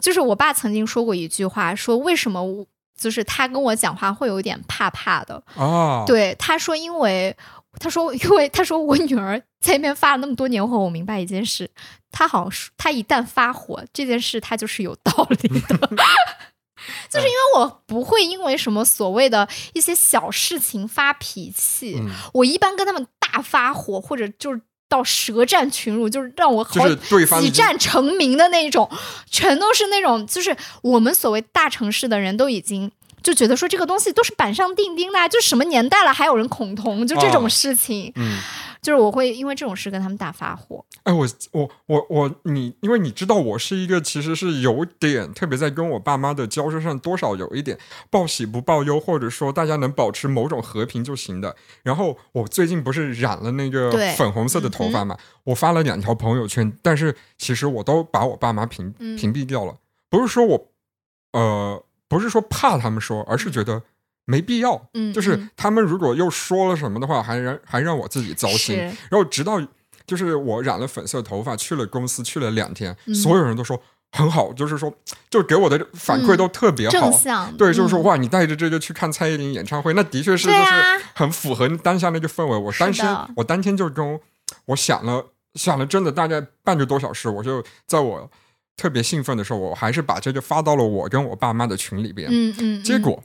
[0.00, 2.64] 就是我爸曾经说过一句话，说为什么
[2.96, 7.36] 就是他跟我讲话会有点怕怕的哦，对，他说因为
[7.80, 11.68] 他说因为他说我女儿在那边发了那么多年火，我明白一件事，
[12.12, 15.90] 他好像他一旦发火，这件事他就是有道理的。
[17.08, 22.00] 就是因为我不会因为什么所谓的一些小事情发脾气，
[22.34, 28.90] 我一般跟他们大发火，或者就是到舌战群儒，就是让我好几战成名的那种，
[29.30, 32.90] 全都是那种，就是我们所谓大城市的人都已经
[33.22, 38.12] 就觉得说这个东西都是板上钉钉的，就什么年代了还有人恐同，就这种事情。
[38.82, 40.84] 就是我会因为这种事跟他们大发火。
[41.04, 47.78] 哎，我我我我你，因为你知道我是一个其实是有点特别在跟我爸妈的交涉上多少有一点
[48.10, 51.54] 报喜不报忧，或者说大家能保持某种和平就行的。
[51.84, 59.76] 然后我最近不是染了那个粉红色的头发嘛，我发了两条朋友圈，但是其实我都把我爸妈屏屏蔽掉了。
[60.10, 60.68] 不是说我
[61.32, 63.84] 呃不是说怕他们说，而是觉得。
[64.24, 68.76] 没必要，嗯，就是他们如果又说了什么的话，还让还让我自己糟心。
[68.76, 69.60] 然后直到
[70.06, 73.80] 就是我染了粉色头发去了公司去了两天，所有人都说
[74.12, 74.92] 很好，就是说，
[75.30, 77.10] 就给我的反馈都特别好。
[77.56, 80.72] 对，就是说，嗯哇，你带着这个去看蔡依林演唱会，那的确是就是
[81.14, 82.56] 很符合当下那个氛围。
[82.56, 83.02] 我当时
[83.36, 84.20] 我当天就跟
[84.66, 88.30] 我想了想了，真的大概半个多小时，我就在我
[88.76, 92.28] 特别兴奋的时候，我还是把这个发到了我跟我爸妈的群里边。
[92.30, 93.22] 嗯嗯，结果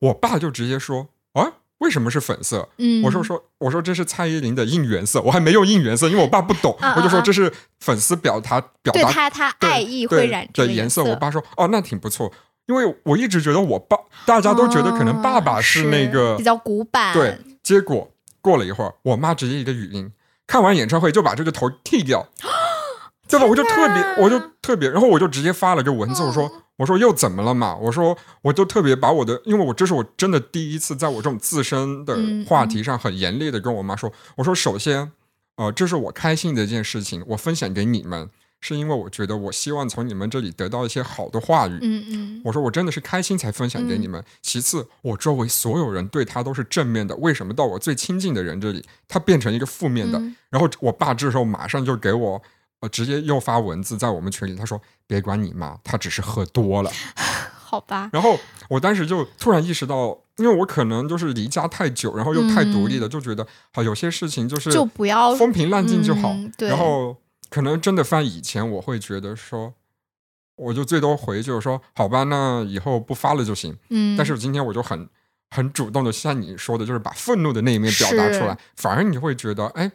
[0.00, 12.32] 我爸就直接说：“啊，为什么是粉色？”嗯，我说说我说这是蔡依林的应援色，我还没用应援色，因为我爸不懂，我就说啊这是粉丝表达表达对他他爱意会染的颜色，我爸说哦，那挺不错，
[12.66, 20.12] 因为我一直觉得我爸大家都觉得可能爸爸哦是那个、比较古板，对，结果过了一会儿，我妈直接一个语音，
[20.46, 22.28] 看完演唱会就把这个头剃掉，
[23.28, 23.46] 对吧？
[23.46, 27.74] 我就特别，我就特别，然后我就直接发了个文字，我说嗯我说又怎么了嘛？
[27.74, 35.10] 我说我就特别把我的，因为我这是我真的第一次在我这种自身的嗯话题上很严厉的跟我妈说，我说首先，
[35.56, 44.22] 呃，这是我开心的一件事情，我分享给你们，是因为我觉得我希望从你们这里得到一些好的话语，嗯嗯我说我真的是开心才分享给你们。
[44.40, 50.16] 其次，我周围所有人对他都是正面的，为什么到我最亲近的人这里，他变成一个负面的？
[50.20, 52.40] 嗯然后我爸这时候马上就给我
[52.80, 56.90] 呃直接又发文字在我们群里，他说别管你妈，她只是喝多了。
[57.68, 58.38] 好吧，然后
[58.70, 66.30] 我当时就突然意识到，因为我可能就是离家太久，然后又太独立了，就觉得好有些事情就是嗯就不要风平浪静就好。
[66.30, 67.14] 嗯对然后
[67.50, 69.74] 可能真的放以前，我会觉得说，
[70.56, 73.76] 我就最多回就是说，好吧，那以后不发了就行。
[73.90, 75.06] 嗯，但是今天我就很
[75.50, 79.92] 很主动的，像你说的，就是把愤怒的那一面表达出来，反而你会觉得，哎。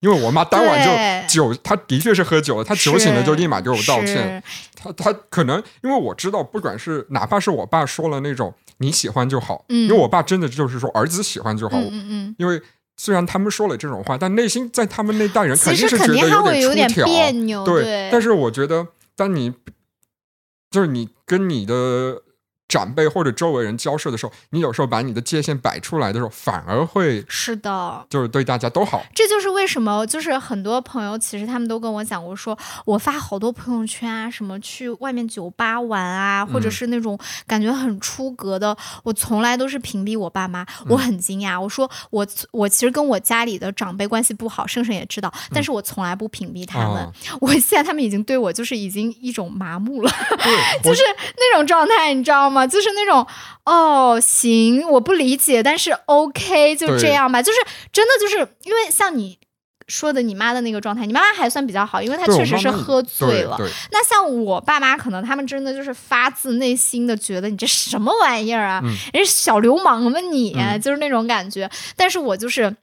[0.00, 4.42] 因为我妈当晚就酒，她的确是喝酒了，她酒醒了就立马给我道歉。
[4.74, 9.84] 她她可能因为我知道，不管是哪怕是我爸说了那种你喜欢就好，嗯。
[9.84, 12.60] 因为我爸真的就是说儿子喜欢就好，嗯嗯嗯，因为
[12.96, 17.82] 虽然他们说了这种话，但内心在他们那代人肯定是觉得有点出挑，别扭，对。
[17.82, 19.52] 对，但是我觉得，当你
[20.70, 22.22] 就是你跟你的
[22.70, 29.04] 长辈或者周围人交涉的时候，你有时候把你的界限摆出来的时候，反而会是的，就是对大家都好。
[29.12, 40.64] 这就是为什么，就是很多朋友其实他们都跟我讲过说，我发好多朋友圈啊，什么去外面酒吧玩啊，或者嗯是那种感觉很出格的，我从来都是屏蔽我爸妈。
[40.88, 46.98] 我很惊讶，我说我我其实跟我家里的长辈关系不好，盛盛也知道，但是我从来不屏蔽他们。
[46.98, 50.10] 啊我现在他们已经对我就是已经一种麻木了。
[50.84, 51.02] 就是
[51.36, 52.59] 那种状态，你知道吗？
[52.66, 53.26] 就是那种
[53.64, 57.42] 哦，行，我不理解，但是 OK，就这样吧。
[57.42, 57.58] 就是
[57.92, 59.38] 真的，就是因为像你
[59.88, 63.58] 说的，你妈的那个状态，你妈妈还算比较好，因为她确实是喝醉了。
[63.90, 71.70] 那像我爸妈，可能他们真的就是发自内心的觉得你这什么玩意儿啊，嗯人家小流氓吧你、嗯就是那种感觉。
[71.96, 72.76] 但是我就是。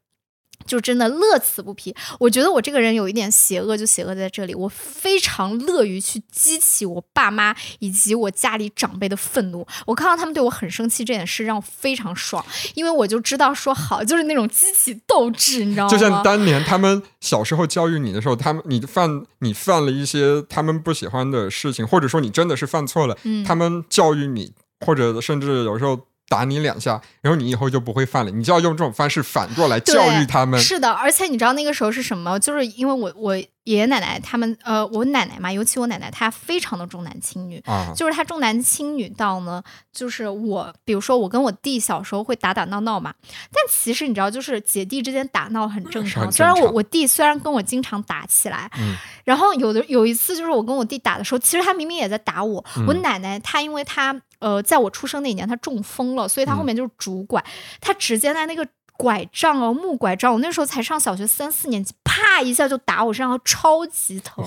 [0.67, 1.95] 就真的乐此不疲。
[2.19, 9.65] 我觉得我这个人有一点邪恶，就邪恶在这里，我非常乐于去激起我爸妈以及我家里长辈的愤怒。
[9.85, 12.45] 我看到他们对我很生气这件事，让我非常爽，
[12.75, 15.89] 因为我就知道说好，就是那种激起斗志，你知道吗？
[15.89, 24.53] 就像当年他们小时候教育你的时候，他们你犯你犯了一些他们不喜欢的事情，或者说你真的是犯错了，嗯他们教育你，
[24.85, 25.99] 或者甚至有时候
[26.29, 28.31] 打你两下，然后你以后就不会犯了。
[28.31, 30.59] 你就要用这种方式反过来教育他们。
[30.59, 32.39] 是的，而且你知道那个时候是什么？
[32.39, 37.61] 就是因为我我爷爷奶奶他们呃，我奶奶嘛，尤其我奶奶她非常的重男轻女。
[37.65, 39.61] 啊，就是她重男轻女到呢，
[39.91, 43.13] 就是我，比如说我跟我弟小时候会打打闹闹嘛，
[43.51, 46.31] 但其实你知道，就是姐弟之间打闹很正常。
[46.31, 52.63] 虽然我我弟虽然跟我经常打起来，嗯然后有的有一次就是我跟我弟打的时候，其实他明明也在打我。
[52.77, 57.43] 嗯我奶奶她因为她呃，在我出生那一年他中风了，所以他后面就是拄拐，
[57.81, 58.67] 他直接在那个。
[58.99, 64.43] 拐杖哦，木拐杖，我那时候才上小学三四年级，啪一下就打我身上，超级疼。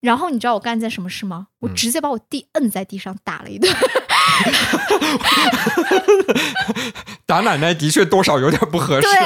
[0.00, 1.48] 然后你知道我干了件什么事吗？
[1.58, 3.68] 我嗯直接把我弟摁在地上打了一顿。
[7.26, 9.08] 打奶奶的确多少有点不合适。
[9.08, 9.18] 对，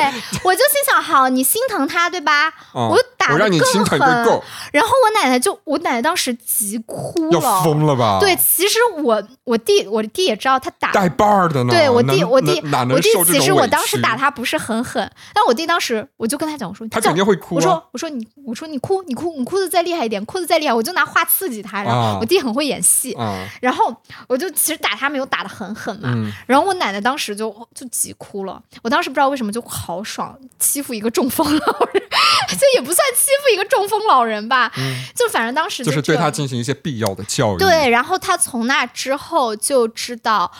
[0.45, 2.47] 我就心想，好，你心疼他对吧？
[2.73, 7.63] 啊我打得我让你更心疼狠个够，然后我奶奶就，我奶奶当时急哭要了。
[7.65, 8.19] 疯了吧？
[8.21, 11.73] 对，，其实我我弟我弟也知道他打带把儿的呢。
[11.73, 21.83] 对我弟，能我弟，能哪能我弟受这种委其实我当时屈打他不是很狠，但我弟当时我就跟他讲，我说他叫肯定会哭啊我说我说你我说你哭你哭你哭的再厉害一点，哭的再厉害，我就拿话刺激他。
[21.83, 23.95] 然后啊我弟很会演戏，啊，然后
[24.29, 26.11] 我就其实打他没有打的很狠嘛。
[26.15, 32.03] 嗯，然后我奶奶当时就就急哭了，我当时不知道为什么就好爽，欺负一个中风老人，
[32.59, 34.73] 这也不算欺负一个中风老人吧，
[35.15, 37.59] 就反正当时嗯就是对他进行一些必要的教育。
[37.59, 40.51] 对，然后他从那之后就知道。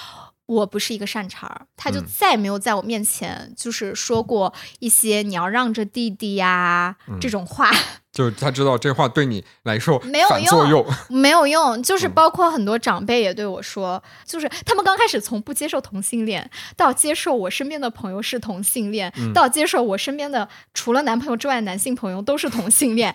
[0.49, 7.69] 我不是一个善茬儿，他就嗯再没有在我面前就是说过一些你要让着弟弟呀、嗯这种话，
[8.17, 10.29] 就是他知道这话对你来说没有
[10.71, 23.15] 用，没有用，就是嗯包括很多长辈也对我说，就是他们刚开始从不接受同性恋，到接受我身边的朋友是同性恋，嗯到接受我身边的除了男朋友之外男性朋友都是同性恋，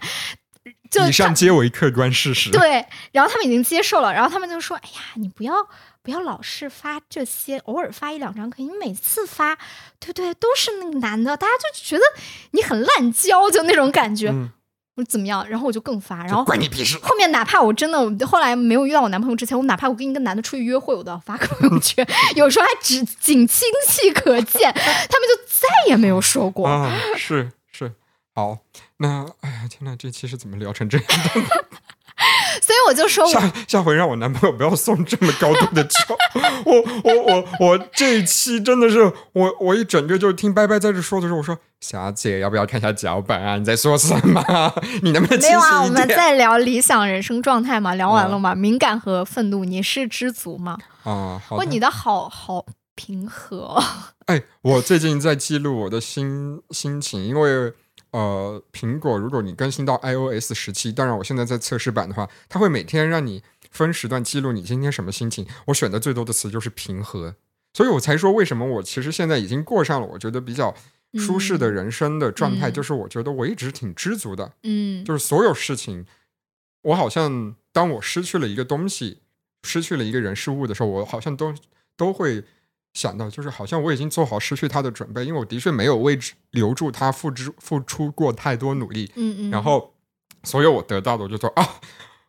[0.91, 2.51] 就以上皆为客观事实。
[2.51, 5.53] 对，然后他们已经接受了，然后他们就说：“哎呀，你不要
[6.03, 9.55] 不要老是发这些，偶尔发一两张可以，你每次发，
[9.99, 10.33] 对不对？
[10.35, 12.03] 都是那个男的，大家就觉得
[12.51, 14.29] 你很滥交，就那种感觉。
[14.29, 14.49] 嗯，
[14.95, 15.47] 我说怎么样？
[15.47, 16.97] 然后我就更发，然后关你屁事。
[17.01, 26.67] 后面哪怕我真的后来没有遇到我男朋友之前，我哪怕我跟一个男的出去约会，我都要发个朋友圈，有时候还只仅亲戚可见，他们就再也没有说过。
[26.67, 27.93] 啊，是是，
[28.35, 28.57] 好，
[28.97, 31.67] 那哎呀，天呐，这期是怎么聊成这样的？
[32.71, 35.97] 所以我就说我，下下回让我男朋友不要送这么高度的酒。
[36.63, 43.57] 我我我我这一期真的是，我我一整个就是听拜拜在这说的时候，我说霞姐要不要看一下脚本啊？
[43.57, 44.73] 你在说什么啊？
[45.03, 45.89] 你能不能清没有啊，我？
[45.89, 50.77] 们在聊理想人生状态嘛，聊完了嘛，敏感和愤怒，你是知足吗？
[51.03, 52.65] 啊，好哇，你的好好
[52.95, 53.83] 平和哦，
[54.27, 57.73] 哎，我最近在记录我的心心情，因为
[58.11, 63.41] 呃，苹果如果你更新到 iOS 十七，当然我现在在测试版的话，它会每天让你
[63.71, 65.47] 分时段记录你今天什么心情。
[65.67, 67.35] 我选的最多的词就是平和，
[67.73, 70.75] 所以我才说为什么我其实现在已经过上了我觉得比较
[71.13, 76.05] 舒适的人生的状态，嗯就是我觉得我一直挺知足的，嗯就是所有事情，
[76.81, 79.19] 我好像当我失去了一个东西，
[79.63, 81.53] 失去了一个人事物的时候，我好像都
[81.95, 82.43] 都会
[82.93, 89.93] 想到，就是好像我已经做好失去他的准备，因为我的确没有为之留住他付之付出过太多努力，嗯嗯，然后
[90.43, 91.67] 所有我得到的，我就说啊。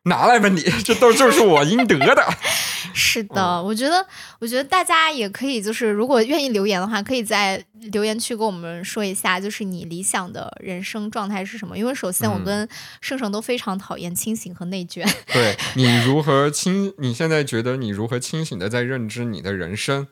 [0.05, 2.29] 拿来吧你，这都就是我应得的。
[2.93, 4.05] 是的，嗯我觉得，
[4.41, 11.79] 我觉得大家也可以，就是如果愿意留言的话，可以在留言区跟我们说一下，就是你理想的人生状态是什么。
[11.79, 12.69] 因为首先，我嗯跟
[13.01, 15.09] 圣圣都非常讨厌清醒和内卷。
[15.33, 16.93] 对你如何清？
[16.99, 20.09] 你现在觉得你如何清醒的在认知你的人生？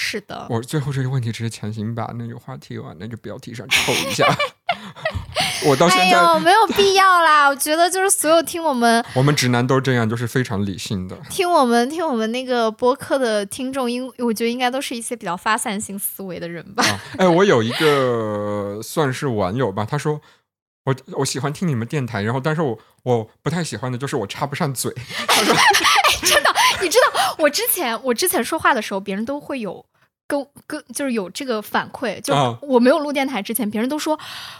[0.00, 4.26] 是的，我最后这个问题只是强行把那个话题往那个标题上凑一下。
[5.66, 7.46] 我到现在，哎呦，没有必要啦！
[7.46, 11.14] 我觉得就是所有听我们我们直男都这样，就是非常理性的。
[11.28, 16.82] 听我们听我们那个播客的听众，应我觉得应该都是一些比较发散性思维的人吧。
[16.82, 20.18] 啊，哎，我有一个算是网友吧，他说
[20.84, 24.90] 我我喜欢听你们电台，然后但是我我不太喜欢的就是我插不上嘴。
[26.82, 29.84] 你知道，我之前我之前说话的时候，别人都会有
[30.26, 34.18] 跟跟就是有这个反馈，就啊我没有录电台之前，别人都说，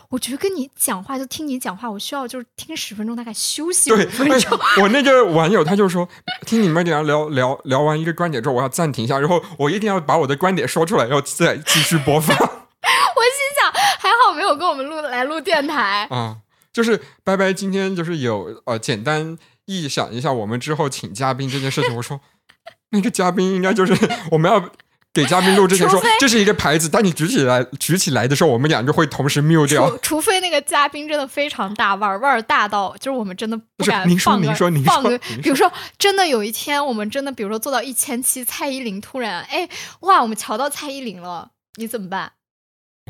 [0.08, 4.58] 我觉得跟你讲话就听你讲话，我需要就是听十分钟，大概休息五对，分钟。
[4.58, 6.08] 哎，我那个网友他就说，
[6.46, 12.36] 听你们俩聊聊聊完一个观点之后，我要暂停一下，然后我一定要把我的观点说出来，然后再继续播放。
[12.36, 16.08] 我心想，还好没有跟我们录来录电台。
[16.10, 16.38] 啊，
[16.72, 19.36] 就是拜拜，今天就是有呃简单
[19.70, 21.94] 臆想一下我们之后请嘉宾这件事情。
[21.94, 22.20] 我说
[22.90, 23.96] 那个嘉宾应该就是
[24.32, 24.70] 我们要
[25.12, 30.20] 给嘉宾录之前说这是一个牌子，当你举起来举起来的时候，我们两个会同时 mute 掉除。
[30.20, 39.68] 非那个嘉宾真的非常大腕儿，腕儿大到就是我们真的不不是敢您说放个您说您放个说比如说真的有一天我们真的比如说做到一千期，蔡依林突然哎
[40.00, 42.32] 哇我们瞧到蔡依林了，你怎么办？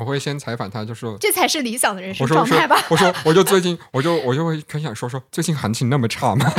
[0.01, 1.15] 我会先采访他，就说。
[1.19, 6.51] 这才是理想的人生状态吧。，我说我就最近我就我就会很想说说最近行情那么差吗？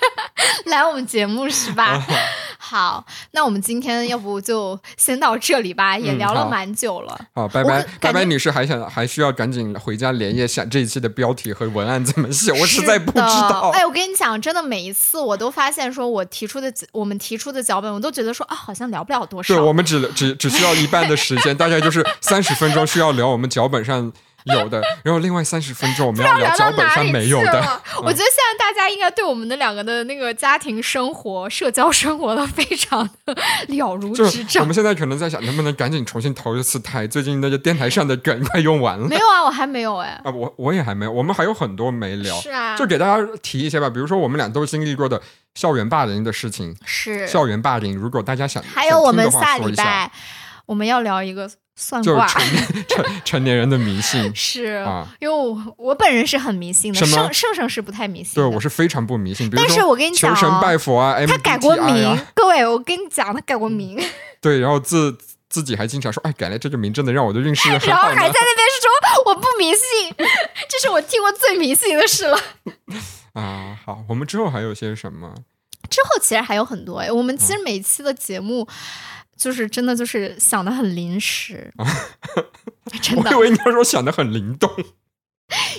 [0.64, 2.02] 来我们节目是吧？
[2.68, 7.18] 好，那我们今天要不就先到这里吧，也嗯聊了蛮久了。
[7.34, 13.70] 好，拜拜拜拜女士还想还需要赶紧回家连夜想这一期的标题和文案怎么写，我实在不知道。
[13.72, 19.54] 哎，我跟你讲，真的每一次我都发现，说我提出的我们提出的脚本，我都觉得说啊，好像聊不了多少。
[19.54, 24.12] 对，我们只只只需要一半的时间，大概就是三十分钟需要聊我们脚本上
[24.48, 27.82] 有的，然后另外三十分钟我们要聊脚本上没有的。
[28.02, 33.34] 我觉得现在大家应该对我们的两个的那个家庭生活、社交生活都非常的
[33.68, 34.66] 了如指掌我。
[34.66, 37.06] 们现在可能在想，能不能赶紧重新投一次胎？
[37.06, 40.20] 最近那个电台上的梗快用完了没有啊，我还没有哎。
[40.24, 40.30] 啊！
[40.30, 42.34] 我我也还没有，我们还有很多没聊。
[42.40, 45.20] 是啊，就给大家提一些吧，比如说我们俩都经历过的
[45.54, 46.76] 校园霸凌的事情。
[46.84, 47.26] 是。
[47.26, 50.10] 校园霸凌，如果大家想还有我们下礼拜
[50.66, 52.26] 我们要聊一个算就是卦。
[52.26, 55.06] 成年 成成年人的迷信 是，啊。
[55.20, 59.48] 因为我我本人是很迷信的，什么盛盛盛是不太迷信对，我是非常不迷信。
[59.54, 63.96] 但是我跟你讲、求神哦，拜佛啊，他改过名，啊各位，我跟你讲，他改过名，
[64.40, 65.16] 对，然后自
[65.48, 68.08] 自己还经常说，哎，改了这个名，真的让我的运势很然后。
[68.08, 70.14] 还在那边说我不迷信，
[70.68, 72.38] 这是我听过最迷信的事了。
[73.34, 75.32] 啊，好，我们之后还有些什么？
[75.88, 78.68] 之后其实还有很多哎，我们其实每一期的节目。
[79.38, 81.72] 就是真的，就是想的很临时，
[83.00, 84.70] 真的我以为你要说想的很灵动。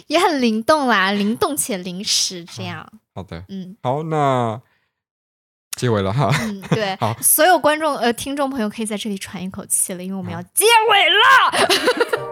[0.07, 2.91] 也很灵动啦，灵动且临时这样。
[3.13, 4.59] 好的，嗯好，那
[5.77, 6.31] 结尾了哈。
[6.41, 12.27] 嗯，对 好，所有观众呃听众朋友可以在这里喘一口气了，因为我们要结尾了。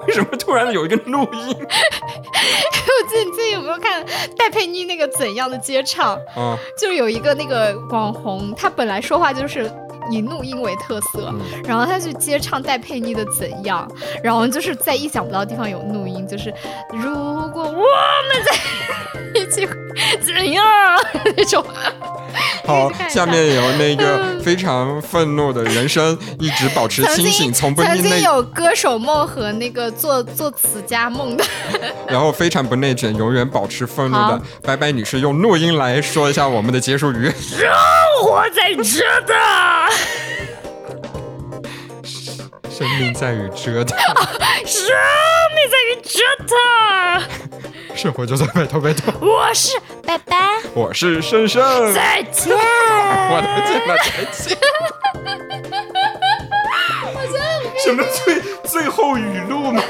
[0.06, 4.04] 为什么突然有一个录音我记得你最近有没有看
[4.36, 6.16] 戴佩妮那个怎样的接唱？
[6.36, 6.56] 啊？
[6.78, 9.70] 就是有一个那个网红，他本来说话就是
[10.10, 11.62] 以怒音为特色，嗯。
[11.64, 13.88] 然后他去接唱戴佩妮的《怎样》，
[14.22, 16.52] 然后就是在意想不到的地方有怒音，就是
[16.92, 17.12] 如
[17.50, 17.82] 果我们
[18.44, 18.52] 在
[19.48, 19.74] 一起会
[20.20, 20.64] 怎样
[21.36, 21.64] 那种。
[22.64, 31.44] 好下下面有那个非常愤怒的人生，一直保持清醒，从不曾经，有歌手梦和那个做做词家梦的，
[32.06, 37.32] 然后非常不内卷，永远保持愤怒的白白女士用录音来说一下我们的结束语。
[37.40, 37.66] 生
[38.20, 40.27] 活在这的。
[42.78, 43.98] 生命在于折腾，
[44.64, 44.86] 生
[45.52, 46.56] 命在于折腾。
[47.96, 49.12] 生活就在拜托拜托。
[49.20, 49.76] 我是
[50.06, 50.36] 拜拜，
[50.74, 51.60] 我是深深，
[51.92, 52.56] 再见。
[52.56, 54.56] 我的天哪，再见！
[57.84, 59.82] 什么最最后语录吗？